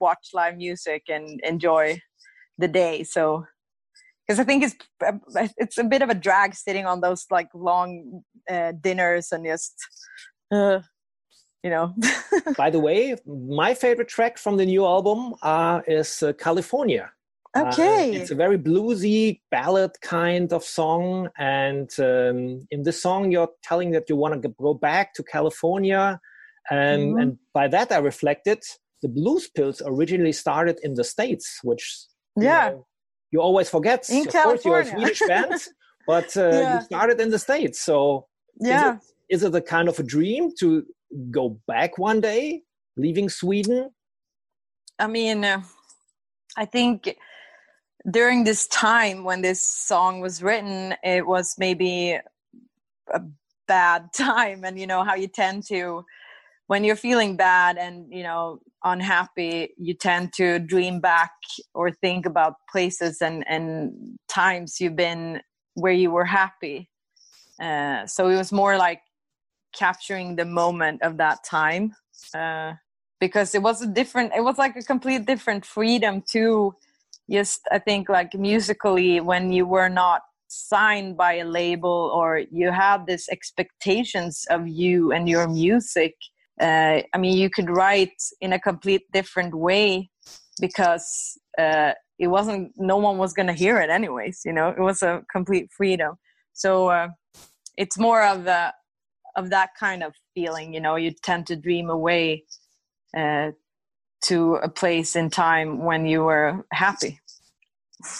watch 0.00 0.28
live 0.32 0.56
music 0.56 1.02
and 1.08 1.40
enjoy 1.44 1.98
the 2.56 2.68
day. 2.68 3.02
So 3.02 3.44
because 4.26 4.38
i 4.38 4.44
think 4.44 4.62
it's 4.62 4.76
it's 5.56 5.78
a 5.78 5.84
bit 5.84 6.02
of 6.02 6.10
a 6.10 6.14
drag 6.14 6.54
sitting 6.54 6.86
on 6.86 7.00
those 7.00 7.24
like 7.30 7.48
long 7.54 8.22
uh, 8.50 8.72
dinners 8.80 9.32
and 9.32 9.46
just 9.46 9.74
uh, 10.52 10.80
you 11.62 11.70
know. 11.70 11.94
By 12.56 12.70
the 12.70 12.78
way, 12.78 13.16
my 13.26 13.74
favorite 13.74 14.08
track 14.08 14.38
from 14.38 14.56
the 14.56 14.66
new 14.66 14.84
album 14.84 15.34
uh, 15.42 15.80
is 15.86 16.22
uh, 16.22 16.32
California. 16.34 17.10
Okay. 17.56 18.10
Uh, 18.10 18.20
it's 18.20 18.30
a 18.30 18.34
very 18.34 18.58
bluesy 18.58 19.40
ballad 19.50 19.92
kind 20.02 20.52
of 20.52 20.62
song. 20.62 21.28
And 21.38 21.90
um, 21.98 22.66
in 22.70 22.82
this 22.82 23.02
song, 23.02 23.32
you're 23.32 23.50
telling 23.62 23.90
that 23.92 24.08
you 24.08 24.16
want 24.16 24.40
to 24.42 24.48
go 24.48 24.74
back 24.74 25.14
to 25.14 25.22
California. 25.22 26.20
And, 26.70 27.12
mm-hmm. 27.12 27.20
and 27.20 27.38
by 27.54 27.68
that, 27.68 27.90
I 27.90 27.98
reflected 27.98 28.62
the 29.02 29.08
Blues 29.08 29.48
Pills 29.48 29.80
originally 29.84 30.32
started 30.32 30.78
in 30.82 30.94
the 30.94 31.04
States, 31.04 31.60
which 31.62 32.06
yeah. 32.36 32.68
You, 32.68 32.74
know, 32.74 32.86
you 33.30 33.40
always 33.40 33.68
forget. 33.68 34.08
In 34.10 34.26
of 34.26 34.32
California. 34.32 34.62
course, 34.62 34.64
you're 34.64 35.00
a 35.10 35.14
Swedish 35.14 35.28
band, 35.28 35.60
but 36.06 36.36
uh, 36.36 36.48
yeah. 36.50 36.78
you 36.78 36.84
started 36.84 37.20
in 37.20 37.30
the 37.30 37.38
States. 37.38 37.80
So 37.80 38.26
yeah. 38.60 38.94
Is 38.94 38.96
it, 38.96 39.14
is 39.30 39.42
it 39.44 39.54
a 39.54 39.60
kind 39.60 39.88
of 39.88 39.98
a 39.98 40.02
dream 40.02 40.50
to 40.58 40.84
go 41.30 41.60
back 41.66 41.98
one 41.98 42.20
day, 42.20 42.62
leaving 42.96 43.28
Sweden? 43.28 43.90
I 44.98 45.06
mean, 45.06 45.44
uh, 45.44 45.62
I 46.56 46.64
think 46.64 47.16
during 48.10 48.44
this 48.44 48.66
time 48.66 49.24
when 49.24 49.42
this 49.42 49.62
song 49.62 50.20
was 50.20 50.42
written, 50.42 50.94
it 51.02 51.26
was 51.26 51.54
maybe 51.58 52.18
a 53.12 53.20
bad 53.66 54.12
time, 54.14 54.64
and 54.64 54.78
you 54.78 54.86
know 54.86 55.04
how 55.04 55.14
you 55.14 55.28
tend 55.28 55.66
to 55.68 56.04
when 56.68 56.84
you're 56.84 56.96
feeling 56.96 57.36
bad 57.36 57.76
and 57.76 58.06
you 58.12 58.22
know 58.22 58.60
unhappy 58.84 59.70
you 59.76 59.92
tend 59.92 60.32
to 60.32 60.60
dream 60.60 61.00
back 61.00 61.32
or 61.74 61.90
think 61.90 62.24
about 62.24 62.54
places 62.70 63.20
and 63.20 63.44
and 63.48 63.92
times 64.28 64.80
you've 64.80 64.94
been 64.94 65.40
where 65.74 65.92
you 65.92 66.10
were 66.12 66.24
happy 66.24 66.88
uh, 67.60 68.06
so 68.06 68.28
it 68.28 68.36
was 68.36 68.52
more 68.52 68.76
like 68.76 69.00
capturing 69.72 70.36
the 70.36 70.44
moment 70.44 71.02
of 71.02 71.16
that 71.16 71.44
time 71.44 71.94
uh, 72.34 72.72
because 73.20 73.54
it 73.54 73.62
was 73.62 73.82
a 73.82 73.86
different 73.86 74.32
it 74.34 74.42
was 74.42 74.58
like 74.58 74.76
a 74.76 74.82
complete 74.82 75.26
different 75.26 75.64
freedom 75.64 76.22
to 76.22 76.74
just 77.30 77.60
i 77.70 77.78
think 77.78 78.08
like 78.08 78.34
musically 78.34 79.20
when 79.20 79.52
you 79.52 79.66
were 79.66 79.88
not 79.88 80.22
signed 80.48 81.16
by 81.16 81.34
a 81.34 81.44
label 81.44 82.10
or 82.14 82.42
you 82.50 82.70
have 82.72 83.06
this 83.06 83.28
expectations 83.28 84.46
of 84.50 84.66
you 84.66 85.12
and 85.12 85.28
your 85.28 85.46
music 85.48 86.14
uh, 86.60 87.00
i 87.14 87.18
mean 87.18 87.36
you 87.36 87.50
could 87.50 87.68
write 87.68 88.22
in 88.40 88.52
a 88.52 88.58
complete 88.58 89.02
different 89.12 89.54
way 89.54 90.08
because 90.60 91.38
uh, 91.58 91.92
it 92.18 92.26
wasn't 92.28 92.72
no 92.76 92.96
one 92.96 93.18
was 93.18 93.32
going 93.32 93.46
to 93.46 93.52
hear 93.52 93.78
it 93.78 93.90
anyways 93.90 94.42
you 94.44 94.52
know? 94.52 94.68
It 94.68 94.80
was 94.80 95.02
a 95.02 95.22
complete 95.30 95.70
freedom. 95.76 96.16
So 96.52 96.88
uh, 96.88 97.08
it's 97.76 97.98
more 97.98 98.22
of 98.22 98.46
a 98.46 98.72
of 99.38 99.50
that 99.50 99.70
kind 99.78 100.02
of 100.02 100.12
feeling 100.34 100.74
you 100.74 100.80
know 100.80 100.96
you 100.96 101.10
tend 101.28 101.46
to 101.46 101.56
dream 101.56 101.88
away 101.98 102.44
uh, 103.16 103.50
to 104.20 104.56
a 104.56 104.68
place 104.68 105.16
in 105.16 105.30
time 105.30 105.70
when 105.88 106.06
you 106.12 106.24
were 106.24 106.64
happy 106.72 107.20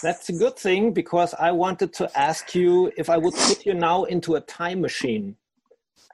that's 0.03 0.29
a 0.29 0.33
good 0.33 0.57
thing 0.57 0.93
because 0.93 1.35
I 1.35 1.53
wanted 1.53 1.93
to 1.95 2.11
ask 2.19 2.55
you 2.55 2.93
if 2.97 3.09
I 3.09 3.17
would 3.17 3.35
put 3.35 3.65
you 3.65 3.75
now 3.75 4.05
into 4.05 4.35
a 4.35 4.41
time 4.41 4.81
machine. 4.81 5.37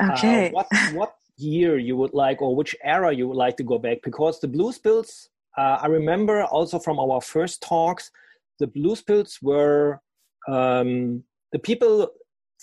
Okay. 0.03 0.49
Uh, 0.49 0.51
what 0.51 0.67
what 0.93 1.15
year 1.39 1.79
you 1.79 1.97
would 1.97 2.13
like, 2.13 2.43
or 2.43 2.55
which 2.55 2.77
era 2.83 3.13
you 3.13 3.27
would 3.29 3.37
like 3.37 3.57
to 3.57 3.63
go 3.63 3.79
back? 3.79 3.99
Because 4.03 4.39
the 4.39 4.49
Blues 4.49 4.79
Pills, 4.79 5.31
uh, 5.57 5.79
I 5.81 5.87
remember 5.87 6.45
also 6.45 6.79
from 6.79 6.99
our 6.99 7.21
first 7.23 7.63
talks, 7.63 8.11
the 8.59 8.67
Blues 8.67 9.01
Pills 9.01 9.39
were 9.41 10.01
um, 10.47 11.25
the 11.53 11.59
people 11.59 12.09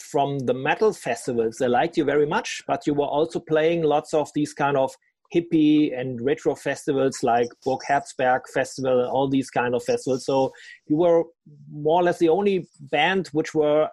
from 0.02 0.40
the 0.40 0.54
metal 0.54 0.94
festivals. 0.94 1.58
They 1.58 1.68
liked 1.68 1.98
you 1.98 2.04
very 2.04 2.26
much, 2.26 2.62
but 2.68 2.86
you 2.88 2.94
were 2.94 3.06
also 3.06 3.40
playing 3.40 3.84
lots 3.84 4.14
of 4.14 4.30
these 4.34 4.54
kind 4.54 4.78
of 4.78 4.92
hippie 5.34 5.98
and 5.98 6.20
retro 6.22 6.56
festivals 6.56 7.24
like 7.24 7.48
Burg 7.66 7.80
Herzberg 7.88 8.42
Festival 8.54 9.00
and 9.00 9.08
all 9.08 9.30
these 9.30 9.50
kind 9.50 9.74
of 9.74 9.84
festivals. 9.84 10.26
So 10.26 10.52
you 10.88 10.98
were 10.98 11.24
more 11.72 12.02
or 12.02 12.04
less 12.04 12.20
the 12.20 12.30
only 12.30 12.68
band 12.80 13.30
which 13.30 13.54
were 13.54 13.90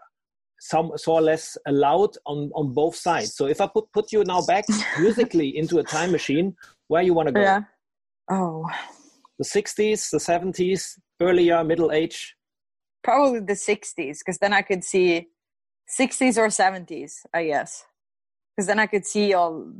some 0.61 0.91
so 0.97 1.13
or 1.13 1.23
less 1.23 1.57
allowed 1.67 2.17
on 2.27 2.51
on 2.55 2.73
both 2.73 2.97
sides. 2.97 3.37
So 3.37 3.47
if 3.47 3.61
I 3.61 3.69
put 3.69 3.93
put 3.93 4.13
you 4.13 4.25
now 4.25 4.43
back 4.43 4.65
musically 4.99 5.57
into 5.57 5.79
a 5.79 5.85
time 5.85 6.11
machine, 6.11 6.57
where 6.89 7.03
you 7.03 7.15
want 7.15 7.29
to 7.29 7.33
go? 7.33 7.41
Yeah. 7.41 7.61
Oh. 8.31 8.67
The 9.39 9.45
60s, 9.45 10.11
the 10.11 10.19
70s, 10.19 10.99
earlier, 11.21 11.63
middle 11.63 11.93
age? 11.93 12.35
Probably 13.05 13.39
the 13.39 13.53
60s, 13.53 14.19
because 14.19 14.39
then 14.39 14.53
I 14.53 14.63
could 14.63 14.83
see 14.83 15.29
60s 15.89 16.37
or 16.37 16.49
70s, 16.49 17.25
I 17.33 17.47
guess. 17.47 17.85
Because 18.55 18.67
then 18.67 18.79
I 18.79 18.87
could 18.87 19.07
see 19.07 19.35
all 19.35 19.73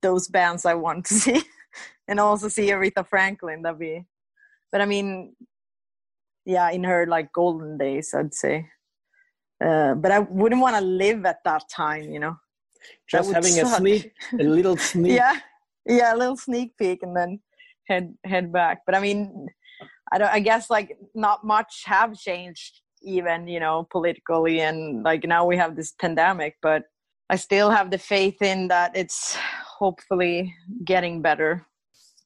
those 0.00 0.28
bands 0.28 0.66
I 0.66 0.74
want 0.74 1.06
to 1.06 1.14
see, 1.24 1.42
and 2.08 2.20
also 2.20 2.48
see 2.48 2.68
Aretha 2.68 3.06
Franklin. 3.06 3.62
That'd 3.62 3.78
be, 3.78 4.04
but 4.70 4.80
I 4.80 4.86
mean, 4.86 5.34
yeah, 6.44 6.70
in 6.70 6.84
her 6.84 7.06
like 7.06 7.32
golden 7.32 7.78
days, 7.78 8.14
I'd 8.14 8.34
say. 8.34 8.66
Uh, 9.64 9.94
but 9.94 10.10
I 10.10 10.18
wouldn't 10.18 10.60
want 10.60 10.76
to 10.76 10.82
live 10.82 11.24
at 11.24 11.38
that 11.44 11.68
time, 11.68 12.10
you 12.10 12.18
know. 12.18 12.36
Just 13.08 13.32
having 13.32 13.52
suck. 13.52 13.66
a 13.66 13.76
sneak, 13.76 14.12
a 14.32 14.42
little 14.42 14.76
sneak. 14.90 15.12
yeah, 15.12 15.38
yeah, 15.86 16.14
a 16.14 16.16
little 16.16 16.36
sneak 16.36 16.76
peek, 16.76 17.02
and 17.02 17.16
then 17.16 17.40
head 17.86 18.14
head 18.24 18.52
back. 18.52 18.80
But 18.84 18.96
I 18.96 19.00
mean, 19.00 19.46
I 20.12 20.18
don't. 20.18 20.32
I 20.32 20.40
guess 20.40 20.68
like 20.68 20.98
not 21.14 21.44
much 21.44 21.82
have 21.86 22.18
changed, 22.18 22.81
even 23.04 23.48
you 23.48 23.60
know, 23.60 23.86
politically, 23.90 24.60
and 24.60 25.02
like 25.02 25.24
now 25.24 25.44
we 25.44 25.56
have 25.56 25.76
this 25.76 25.92
pandemic, 26.00 26.56
but 26.62 26.84
I 27.30 27.36
still 27.36 27.70
have 27.70 27.90
the 27.90 27.98
faith 27.98 28.42
in 28.42 28.68
that 28.68 28.96
it's 28.96 29.36
hopefully 29.78 30.54
getting 30.84 31.22
better. 31.22 31.66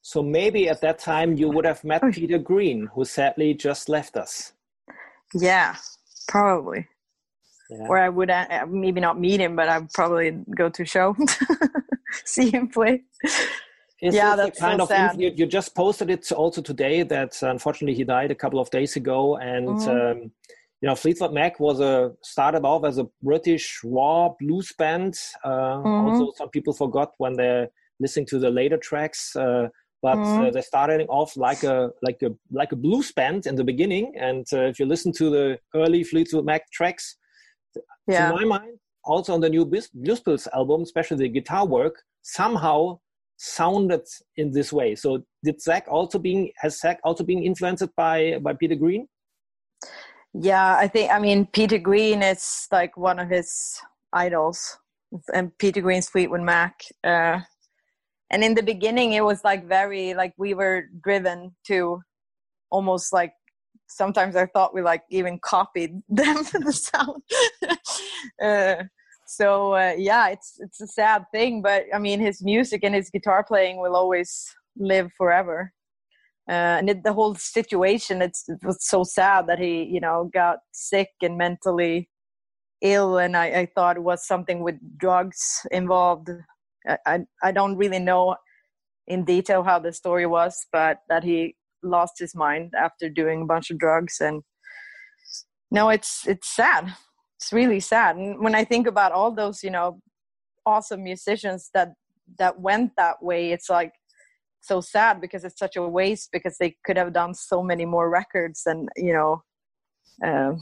So 0.02 0.22
maybe 0.22 0.68
at 0.68 0.80
that 0.82 0.98
time 0.98 1.36
you 1.36 1.48
would 1.48 1.64
have 1.64 1.82
met 1.82 2.02
oh. 2.04 2.12
Peter 2.12 2.38
Green, 2.38 2.88
who 2.94 3.04
sadly 3.04 3.54
just 3.54 3.88
left 3.88 4.16
us. 4.16 4.52
Yeah, 5.34 5.76
probably. 6.28 6.86
Yeah. 7.68 7.86
Or 7.88 7.98
I 7.98 8.08
would 8.08 8.30
uh, 8.30 8.66
maybe 8.68 9.00
not 9.00 9.18
meet 9.18 9.40
him, 9.40 9.56
but 9.56 9.68
I'd 9.68 9.90
probably 9.92 10.30
go 10.56 10.68
to 10.68 10.84
show, 10.84 11.16
see 12.24 12.50
him 12.50 12.68
play. 12.68 13.02
Is 14.02 14.14
yeah, 14.14 14.36
that's 14.36 14.60
kind 14.60 14.78
so 14.78 14.84
of 14.84 14.88
sad. 14.88 15.20
You, 15.20 15.32
you, 15.34 15.46
just 15.46 15.74
posted 15.74 16.10
it 16.10 16.30
also 16.30 16.60
today 16.60 17.02
that 17.02 17.42
unfortunately 17.42 17.94
he 17.94 18.04
died 18.04 18.30
a 18.30 18.34
couple 18.34 18.60
of 18.60 18.70
days 18.70 18.94
ago, 18.96 19.36
and 19.38 19.80
um, 19.88 20.30
you 20.82 20.88
know, 20.88 20.94
Fleetwood 20.94 21.32
Mac 21.32 21.58
was 21.58 21.80
a 21.80 22.12
started 22.22 22.64
off 22.64 22.84
as 22.84 22.98
a 22.98 23.06
British 23.22 23.80
raw 23.82 24.30
blues 24.38 24.72
band. 24.78 25.14
Uh, 25.42 25.48
mm-hmm. 25.48 26.08
Also, 26.08 26.32
some 26.36 26.50
people 26.50 26.74
forgot 26.74 27.12
when 27.18 27.34
they're 27.34 27.68
listening 27.98 28.26
to 28.26 28.38
the 28.38 28.50
later 28.50 28.76
tracks. 28.76 29.34
Uh, 29.34 29.68
but 30.02 30.16
mm-hmm. 30.16 30.44
uh, 30.44 30.50
they 30.50 30.60
started 30.60 31.06
off 31.08 31.36
like 31.36 31.64
a 31.64 31.90
like 32.02 32.22
a 32.22 32.30
like 32.52 32.72
a 32.72 32.76
blues 32.76 33.10
band 33.12 33.46
in 33.46 33.56
the 33.56 33.64
beginning. 33.64 34.12
And 34.18 34.46
uh, 34.52 34.66
if 34.66 34.78
you 34.78 34.86
listen 34.86 35.12
to 35.12 35.30
the 35.30 35.58
early 35.74 36.04
Fleetwood 36.04 36.44
Mac 36.44 36.70
tracks, 36.70 37.16
yeah. 38.06 38.28
to 38.28 38.34
my 38.34 38.44
mind, 38.44 38.78
also 39.04 39.32
on 39.32 39.40
the 39.40 39.48
new 39.48 39.64
Blues 39.64 40.20
Pills 40.20 40.46
album, 40.52 40.82
especially 40.82 41.16
the 41.16 41.28
guitar 41.28 41.66
work, 41.66 42.02
somehow 42.22 43.00
sounded 43.38 44.02
in 44.36 44.50
this 44.50 44.72
way. 44.72 44.94
So 44.94 45.24
did 45.42 45.60
Zach 45.60 45.86
also 45.88 46.18
being 46.18 46.50
has 46.58 46.78
Zach 46.80 47.00
also 47.02 47.24
being 47.24 47.44
influenced 47.44 47.88
by 47.96 48.38
by 48.42 48.52
Peter 48.52 48.74
Green? 48.74 49.08
Yeah, 50.38 50.76
I 50.76 50.88
think 50.88 51.10
I 51.10 51.18
mean 51.18 51.46
Peter 51.46 51.78
Green 51.78 52.22
is 52.22 52.66
like 52.70 52.96
one 52.96 53.18
of 53.18 53.30
his 53.30 53.80
idols, 54.12 54.78
and 55.32 55.56
Peter 55.58 55.80
Green's 55.80 56.08
Fleetwood 56.08 56.42
Mac. 56.42 56.80
Uh, 57.02 57.40
and 58.30 58.44
in 58.44 58.54
the 58.54 58.62
beginning, 58.62 59.14
it 59.14 59.24
was 59.24 59.44
like 59.44 59.66
very 59.66 60.14
like 60.14 60.34
we 60.36 60.52
were 60.52 60.84
driven 61.02 61.54
to 61.68 62.00
almost 62.70 63.12
like 63.12 63.32
sometimes 63.88 64.36
I 64.36 64.46
thought 64.46 64.74
we 64.74 64.82
like 64.82 65.04
even 65.10 65.38
copied 65.38 65.92
them 66.08 66.36
the 66.52 66.72
sound. 66.72 67.22
uh, 68.42 68.84
so 69.26 69.74
uh, 69.74 69.94
yeah, 69.96 70.28
it's 70.28 70.56
it's 70.60 70.80
a 70.82 70.86
sad 70.86 71.24
thing, 71.32 71.62
but 71.62 71.84
I 71.94 71.98
mean 71.98 72.20
his 72.20 72.42
music 72.42 72.80
and 72.84 72.94
his 72.94 73.10
guitar 73.10 73.42
playing 73.42 73.78
will 73.80 73.96
always 73.96 74.54
live 74.76 75.10
forever 75.16 75.72
uh, 76.48 76.78
and 76.78 76.90
it, 76.90 77.02
the 77.02 77.12
whole 77.12 77.34
situation 77.34 78.22
it 78.22 78.36
was 78.62 78.78
so 78.80 79.02
sad 79.02 79.46
that 79.46 79.58
he 79.58 79.84
you 79.84 80.00
know 80.00 80.30
got 80.32 80.58
sick 80.72 81.08
and 81.22 81.36
mentally 81.36 82.08
ill. 82.80 83.18
And 83.18 83.36
I, 83.36 83.46
I 83.46 83.66
thought 83.74 83.96
it 83.96 84.02
was 84.02 84.26
something 84.26 84.60
with 84.60 84.76
drugs 84.98 85.66
involved. 85.70 86.30
I, 86.86 86.98
I, 87.06 87.18
I 87.42 87.52
don't 87.52 87.76
really 87.76 87.98
know 87.98 88.36
in 89.06 89.24
detail 89.24 89.62
how 89.62 89.78
the 89.78 89.92
story 89.92 90.26
was 90.26 90.66
but 90.72 90.98
that 91.08 91.22
he 91.22 91.54
lost 91.82 92.14
his 92.18 92.34
mind 92.34 92.72
after 92.76 93.08
doing 93.08 93.42
a 93.42 93.46
bunch 93.46 93.70
of 93.70 93.78
drugs. 93.78 94.20
And 94.20 94.42
no 95.70 95.88
it's 95.88 96.26
it's 96.26 96.54
sad. 96.54 96.94
It's 97.36 97.52
really 97.52 97.80
sad. 97.80 98.16
And 98.16 98.40
when 98.42 98.54
i 98.54 98.64
think 98.64 98.86
about 98.86 99.12
all 99.12 99.32
those 99.32 99.62
you 99.62 99.70
know 99.70 100.00
awesome 100.64 101.04
musicians 101.04 101.70
that 101.74 101.92
that 102.38 102.60
went 102.60 102.90
that 102.96 103.22
way 103.22 103.52
it's 103.52 103.70
like 103.70 103.92
so 104.60 104.80
sad 104.80 105.20
because 105.20 105.44
it's 105.44 105.58
such 105.58 105.76
a 105.76 105.82
waste 105.86 106.30
because 106.32 106.56
they 106.58 106.76
could 106.84 106.96
have 106.96 107.12
done 107.12 107.34
so 107.34 107.62
many 107.62 107.84
more 107.84 108.10
records 108.10 108.62
and 108.66 108.88
you 108.96 109.12
know 109.12 109.42
uh, 110.26 110.52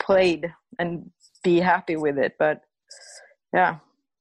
played 0.00 0.52
and 0.78 1.10
be 1.44 1.60
happy 1.60 1.96
with 1.96 2.18
it 2.18 2.34
but 2.38 2.62
yeah 3.52 3.76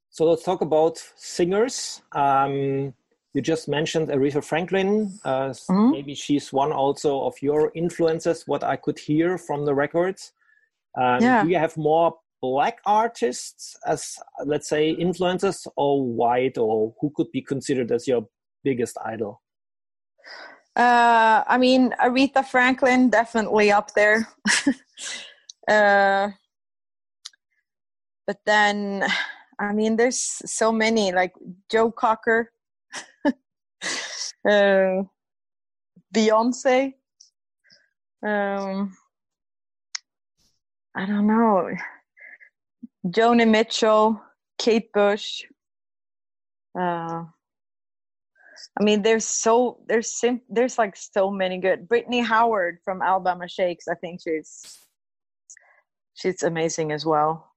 so 0.09 0.25
let's 0.25 0.43
talk 0.43 0.61
about 0.61 0.97
singers 1.15 2.01
um, 2.13 2.93
you 3.33 3.41
just 3.41 3.67
mentioned 3.67 4.09
aretha 4.09 4.43
franklin 4.43 5.17
uh, 5.25 5.49
mm-hmm. 5.49 5.91
maybe 5.91 6.13
she's 6.13 6.51
one 6.51 6.71
also 6.71 7.21
of 7.23 7.35
your 7.41 7.71
influences 7.75 8.43
what 8.47 8.63
i 8.63 8.75
could 8.75 8.99
hear 8.99 9.37
from 9.37 9.65
the 9.65 9.73
records 9.73 10.33
um, 10.97 11.21
yeah. 11.21 11.43
do 11.43 11.49
you 11.49 11.57
have 11.57 11.75
more 11.77 12.13
black 12.41 12.79
artists 12.85 13.77
as 13.85 14.17
let's 14.45 14.67
say 14.67 14.89
influences 14.89 15.67
or 15.77 16.03
white 16.03 16.57
or 16.57 16.93
who 16.99 17.11
could 17.15 17.31
be 17.31 17.41
considered 17.41 17.91
as 17.91 18.07
your 18.07 18.27
biggest 18.63 18.97
idol? 19.03 19.41
Uh, 20.75 21.43
I 21.47 21.57
mean, 21.57 21.93
Aretha 22.01 22.45
Franklin 22.45 23.09
definitely 23.09 23.71
up 23.71 23.93
there. 23.93 24.27
uh, 25.67 26.29
but 28.25 28.37
then, 28.45 29.05
I 29.59 29.73
mean, 29.73 29.97
there's 29.97 30.19
so 30.45 30.71
many 30.71 31.11
like 31.11 31.33
Joe 31.69 31.91
Cocker, 31.91 32.51
uh, 33.25 35.03
Beyonce. 36.13 36.93
Um, 38.25 38.95
I 40.95 41.05
don't 41.05 41.27
know. 41.27 41.69
Joni 43.05 43.49
Mitchell, 43.49 44.21
Kate 44.57 44.91
Bush. 44.93 45.43
Uh, 46.79 47.25
I 48.79 48.83
mean, 48.83 49.01
there's 49.01 49.25
so 49.25 49.79
there's 49.87 50.11
sim- 50.11 50.41
there's 50.49 50.77
like 50.77 50.95
so 50.95 51.29
many 51.29 51.57
good. 51.57 51.87
Brittany 51.87 52.21
Howard 52.21 52.79
from 52.83 53.01
Alabama 53.01 53.47
Shakes, 53.47 53.87
I 53.87 53.95
think 53.95 54.21
she's 54.23 54.79
she's 56.13 56.43
amazing 56.43 56.91
as 56.91 57.05
well. 57.05 57.51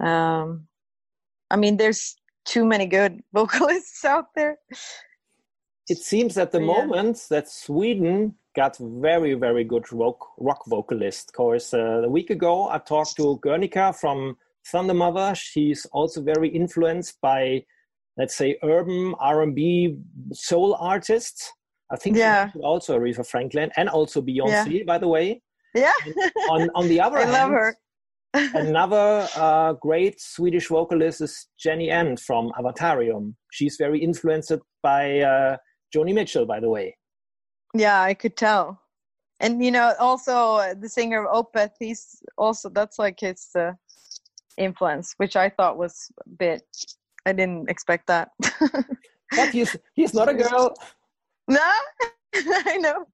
Um, 0.00 0.68
I 1.50 1.56
mean, 1.56 1.76
there's 1.76 2.16
too 2.44 2.64
many 2.64 2.86
good 2.86 3.22
vocalists 3.32 4.04
out 4.04 4.26
there. 4.34 4.56
It 5.88 5.98
seems 5.98 6.38
at 6.38 6.52
the 6.52 6.60
yeah. 6.60 6.66
moment 6.66 7.26
that 7.28 7.48
Sweden 7.48 8.34
got 8.54 8.76
very 8.78 9.34
very 9.34 9.64
good 9.64 9.90
rock 9.92 10.18
rock 10.38 10.64
vocalist. 10.66 11.30
Of 11.30 11.34
course, 11.34 11.74
uh, 11.74 12.02
a 12.04 12.08
week 12.08 12.30
ago 12.30 12.68
I 12.68 12.78
talked 12.78 13.16
to 13.16 13.38
Guernica 13.42 13.92
from 13.92 14.36
Thundermother. 14.70 15.34
She's 15.36 15.86
also 15.86 16.22
very 16.22 16.48
influenced 16.48 17.20
by, 17.20 17.64
let's 18.16 18.36
say, 18.36 18.56
urban 18.62 19.14
R&B 19.18 19.96
soul 20.32 20.74
artists. 20.80 21.52
I 21.90 21.96
think 21.96 22.16
Yeah. 22.16 22.50
also 22.62 22.98
Aretha 22.98 23.26
Franklin 23.26 23.70
and 23.76 23.88
also 23.88 24.22
Beyonce, 24.22 24.84
by 24.86 24.98
the 24.98 25.08
way. 25.08 25.42
Yeah. 25.74 25.92
On 26.50 26.68
on 26.74 26.88
the 26.88 27.00
other 27.06 27.18
I 27.18 27.22
hand, 27.22 27.32
love 27.32 27.50
her. 27.50 27.76
another 28.34 29.28
uh, 29.36 29.72
great 29.74 30.20
Swedish 30.20 30.68
vocalist 30.68 31.20
is 31.20 31.48
Jennie-Ann 31.58 32.16
from 32.16 32.50
Avatarium. 32.58 33.34
She's 33.50 33.76
very 33.76 33.98
influenced 34.02 34.52
by 34.82 35.20
uh, 35.20 35.56
Joni 35.94 36.14
Mitchell, 36.14 36.46
by 36.46 36.60
the 36.60 36.70
way. 36.70 36.96
Yeah, 37.74 38.00
I 38.02 38.14
could 38.14 38.36
tell. 38.36 38.80
And 39.40 39.62
you 39.64 39.70
know, 39.70 39.94
also 39.98 40.34
uh, 40.56 40.74
the 40.78 40.88
singer 40.88 41.26
of 41.26 41.46
Opeth, 41.46 41.72
he's 41.80 42.22
also 42.38 42.68
that's 42.68 42.98
like 42.98 43.18
his 43.20 43.48
uh, 43.58 43.72
influence, 44.56 45.14
which 45.16 45.36
I 45.36 45.48
thought 45.50 45.76
was 45.78 46.10
a 46.26 46.28
bit. 46.28 46.62
I 47.26 47.32
didn't 47.32 47.70
expect 47.70 48.06
that. 48.08 48.30
But 49.34 49.50
he's 49.50 49.76
he's 49.94 50.14
not 50.14 50.28
a 50.28 50.34
girl. 50.34 50.74
no, 51.48 51.70
I 52.34 52.76
know. 52.78 53.06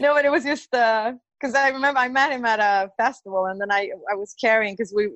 No, 0.00 0.14
but 0.14 0.24
it 0.24 0.30
was 0.30 0.44
just 0.44 0.70
because 0.70 1.54
I 1.54 1.68
remember 1.68 2.00
I 2.00 2.08
met 2.08 2.32
him 2.32 2.44
at 2.44 2.60
a 2.60 2.90
festival, 2.96 3.46
and 3.46 3.60
then 3.60 3.70
I 3.70 3.90
I 4.10 4.14
was 4.14 4.34
carrying 4.40 4.74
because 4.74 4.92
we 4.94 5.10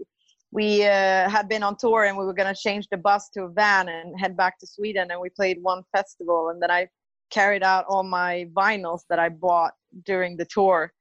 we 0.51 0.85
uh, 0.85 1.29
had 1.31 1.49
been 1.49 1.63
on 1.63 1.77
tour 1.77 2.05
and 2.05 2.17
we 2.17 2.25
were 2.25 2.35
gonna 2.35 2.55
change 2.55 2.89
the 2.91 2.97
bus 2.97 3.31
to 3.31 3.45
a 3.45 3.49
van 3.49 3.89
and 3.89 4.19
head 4.19 4.37
back 4.37 4.59
to 4.61 4.67
Sweden, 4.67 5.11
and 5.11 5.21
we 5.21 5.31
played 5.31 5.59
one 5.63 5.83
festival, 5.93 6.49
and 6.51 6.61
then 6.61 6.71
I 6.71 6.89
carried 7.31 7.63
out 7.63 7.87
all 7.89 8.03
my 8.03 8.47
vinyls 8.53 9.03
that 9.09 9.19
I 9.19 9.31
bought 9.31 9.73
during 10.05 10.37
the 10.37 10.45
tour. 10.45 10.93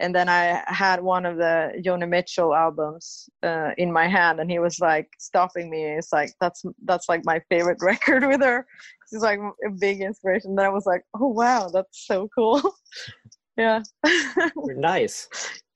And 0.00 0.14
then 0.14 0.28
I 0.28 0.62
had 0.66 1.02
one 1.02 1.26
of 1.26 1.36
the 1.36 1.72
Joni 1.84 2.08
Mitchell 2.08 2.54
albums 2.54 3.28
uh, 3.42 3.70
in 3.76 3.92
my 3.92 4.08
hand, 4.08 4.40
and 4.40 4.50
he 4.50 4.58
was 4.58 4.80
like 4.80 5.08
stopping 5.18 5.68
me. 5.70 5.84
It's 5.84 6.12
like 6.12 6.32
that's 6.40 6.64
that's 6.84 7.08
like 7.08 7.22
my 7.24 7.40
favorite 7.50 7.78
record 7.82 8.26
with 8.26 8.42
her. 8.42 8.66
She's 9.08 9.22
like 9.22 9.38
a 9.66 9.70
big 9.70 10.00
inspiration. 10.00 10.54
Then 10.54 10.66
I 10.66 10.70
was 10.70 10.86
like, 10.86 11.02
oh 11.14 11.28
wow, 11.28 11.68
that's 11.72 12.06
so 12.06 12.28
cool. 12.34 12.62
yeah. 13.56 13.82
nice. 14.56 15.28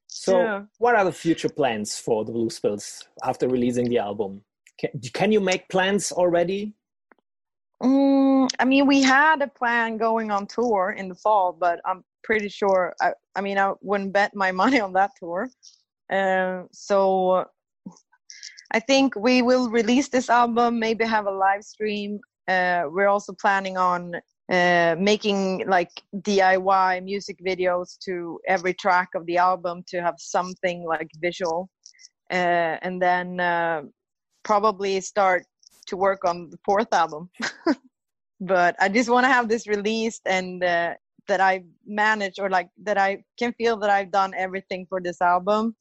So, 0.07 0.39
Yeah. 0.39 0.63
what 0.79 0.95
are 0.95 1.05
the 1.05 1.13
future 1.13 1.49
plans 1.49 1.99
for 1.99 2.25
the 2.25 2.33
Blues 2.33 2.59
Pills 2.61 3.03
after 3.25 3.49
releasing 3.49 3.89
the 3.89 3.99
album? 3.99 4.43
Can, 4.79 4.91
can 5.13 5.33
you 5.33 5.41
make 5.41 5.69
plans 5.69 6.13
already? 6.13 6.73
Mm, 7.83 8.49
I 8.59 8.65
mean, 8.65 8.87
we 8.87 9.03
had 9.03 9.43
a 9.43 9.49
plan 9.49 9.99
going 9.99 10.31
on 10.31 10.47
tour 10.47 10.95
in 10.97 11.09
the 11.09 11.15
fall, 11.15 11.53
but 11.53 11.81
I'm 11.85 12.05
pretty 12.25 12.49
sure. 12.49 12.95
I, 13.01 13.13
I 13.37 13.41
mean, 13.41 13.59
I 13.59 13.73
wouldn't 13.81 14.13
bet 14.13 14.35
my 14.35 14.51
money 14.63 14.81
on 14.81 14.93
that 14.95 15.13
tour. 15.19 15.49
Um, 16.11 16.69
so 16.73 17.45
I 18.73 18.81
think 18.81 19.15
we 19.17 19.43
will 19.43 19.71
release 19.71 20.09
this 20.09 20.29
album, 20.29 20.79
maybe 20.79 21.05
have 21.05 21.27
a 21.27 21.31
live 21.31 21.63
stream. 21.63 22.19
Uh, 22.49 22.85
we're 22.89 23.09
also 23.09 23.33
planning 23.33 23.77
on 23.77 24.17
uh, 24.51 24.97
making 24.99 25.65
like 25.67 26.03
DIY 26.17 27.03
music 27.05 27.39
videos 27.47 27.97
to 28.01 28.39
every 28.47 28.75
track 28.75 29.09
of 29.15 29.25
the 29.27 29.39
album 29.39 29.83
to 29.89 30.03
have 30.03 30.17
something 30.19 30.85
like 30.85 31.09
visual, 31.21 31.71
uh, 32.31 32.77
and 32.83 33.01
then 33.01 33.41
uh, 33.41 33.83
probably 34.43 35.01
start 35.01 35.45
to 35.87 35.97
work 35.97 36.25
on 36.25 36.51
the 36.51 36.59
fourth 36.65 36.93
album. 36.93 37.31
but 38.41 38.77
I 38.81 38.89
just 38.89 39.09
want 39.09 39.25
to 39.25 39.33
have 39.33 39.49
this 39.49 39.67
released 39.67 40.23
and 40.27 40.63
uh, 40.63 40.95
that 41.29 41.41
I 41.41 41.65
manage 41.87 42.39
or 42.39 42.51
like 42.51 42.69
that 42.85 42.99
I 42.99 43.25
can 43.39 43.53
feel 43.55 43.77
that 43.79 43.91
I've 43.91 44.11
done 44.11 44.33
everything 44.37 44.87
for 44.89 45.01
this 45.01 45.21
album 45.21 45.75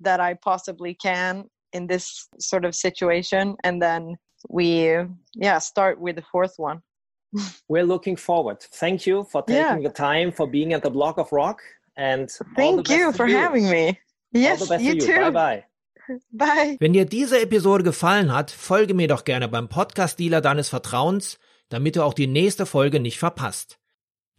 that 0.00 0.20
I 0.20 0.34
possibly 0.34 0.94
can 0.94 1.44
in 1.72 1.86
this 1.86 2.28
sort 2.38 2.64
of 2.64 2.74
situation, 2.74 3.56
and 3.64 3.80
then 3.80 4.16
we 4.48 4.96
yeah 5.34 5.58
start 5.60 6.00
with 6.00 6.16
the 6.16 6.22
fourth 6.32 6.54
one. 6.58 6.80
We're 7.68 7.86
looking 7.86 8.16
forward. 8.16 8.60
Thank 8.60 9.06
you 9.06 9.24
for 9.24 9.42
taking 9.42 9.62
Yeah. 9.82 9.88
the 9.88 9.94
time 9.94 10.32
for 10.32 10.46
being 10.46 10.74
at 10.74 10.82
the 10.82 10.90
Blog 10.90 11.18
of 11.18 11.32
Rock. 11.32 11.60
And 11.96 12.28
Thank 12.56 12.88
you 12.90 13.12
to 13.12 13.16
for 13.16 13.26
having 13.26 13.68
me. 13.70 13.98
Yes, 14.32 14.60
you 14.70 14.76
to 14.78 14.82
you. 14.82 15.00
too. 15.00 15.20
Bye 15.20 15.30
bye. 15.30 15.64
Bye. 16.32 16.76
Wenn 16.80 16.92
dir 16.94 17.04
diese 17.06 17.40
Episode 17.40 17.84
gefallen 17.84 18.32
hat, 18.34 18.50
folge 18.50 18.92
mir 18.94 19.08
doch 19.08 19.24
gerne 19.24 19.48
beim 19.48 19.68
Podcast-Dealer 19.68 20.40
deines 20.40 20.68
Vertrauens, 20.68 21.38
damit 21.68 21.96
du 21.96 22.02
auch 22.02 22.14
die 22.14 22.26
nächste 22.26 22.66
Folge 22.66 22.98
nicht 23.00 23.18
verpasst. 23.18 23.78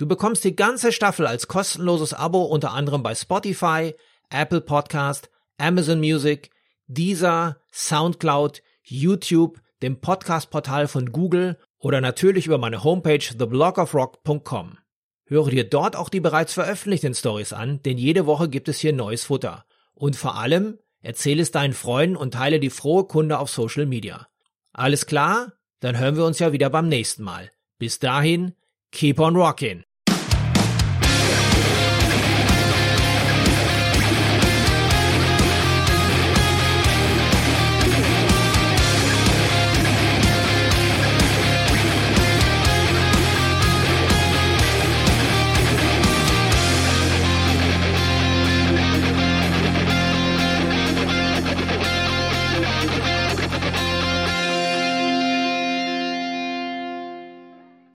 Du 0.04 0.10
bekommst 0.10 0.44
die 0.44 0.54
ganze 0.54 0.92
Staffel 0.92 1.26
als 1.26 1.48
kostenloses 1.48 2.14
Abo 2.14 2.44
unter 2.44 2.74
anderem 2.74 3.04
bei 3.04 3.16
Spotify, 3.16 3.96
Apple 4.30 4.60
Podcast, 4.60 5.30
Amazon 5.58 6.02
Music, 6.02 6.50
Deezer, 6.88 7.62
Soundcloud, 7.72 8.62
YouTube, 8.82 9.62
dem 9.82 10.02
Podcast-Portal 10.02 10.90
von 10.90 11.14
Google 11.14 11.58
oder 11.80 12.02
natürlich 12.02 12.48
über 12.48 12.58
meine 12.58 12.84
Homepage 12.84 13.20
theblogofrock.com. 13.20 14.78
Höre 15.24 15.50
dir 15.50 15.70
dort 15.70 15.96
auch 15.96 16.10
die 16.10 16.20
bereits 16.20 16.52
veröffentlichten 16.52 17.16
Stories 17.16 17.54
an, 17.54 17.82
denn 17.84 17.98
jede 17.98 18.26
Woche 18.26 18.50
gibt 18.50 18.68
es 18.68 18.80
hier 18.80 18.92
neues 18.92 19.24
Futter. 19.24 19.64
Und 19.94 20.18
vor 20.18 20.36
allem, 20.36 20.80
erzähle 21.00 21.42
es 21.42 21.52
deinen 21.52 21.72
Freunden 21.72 22.18
und 22.18 22.34
teile 22.34 22.60
die 22.60 22.72
frohe 22.72 23.06
Kunde 23.06 23.40
auf 23.40 23.50
Social 23.50 23.86
Media. 23.86 24.28
Alles 24.74 25.06
klar? 25.06 25.54
Dann 25.80 25.98
hören 25.98 26.18
wir 26.18 26.26
uns 26.26 26.40
ja 26.40 26.52
wieder 26.52 26.70
beim 26.70 26.90
nächsten 26.90 27.24
Mal. 27.24 27.52
Bis 27.80 28.00
dahin, 28.00 28.54
keep 28.92 29.18
on 29.22 29.38
rockin'! 29.38 29.86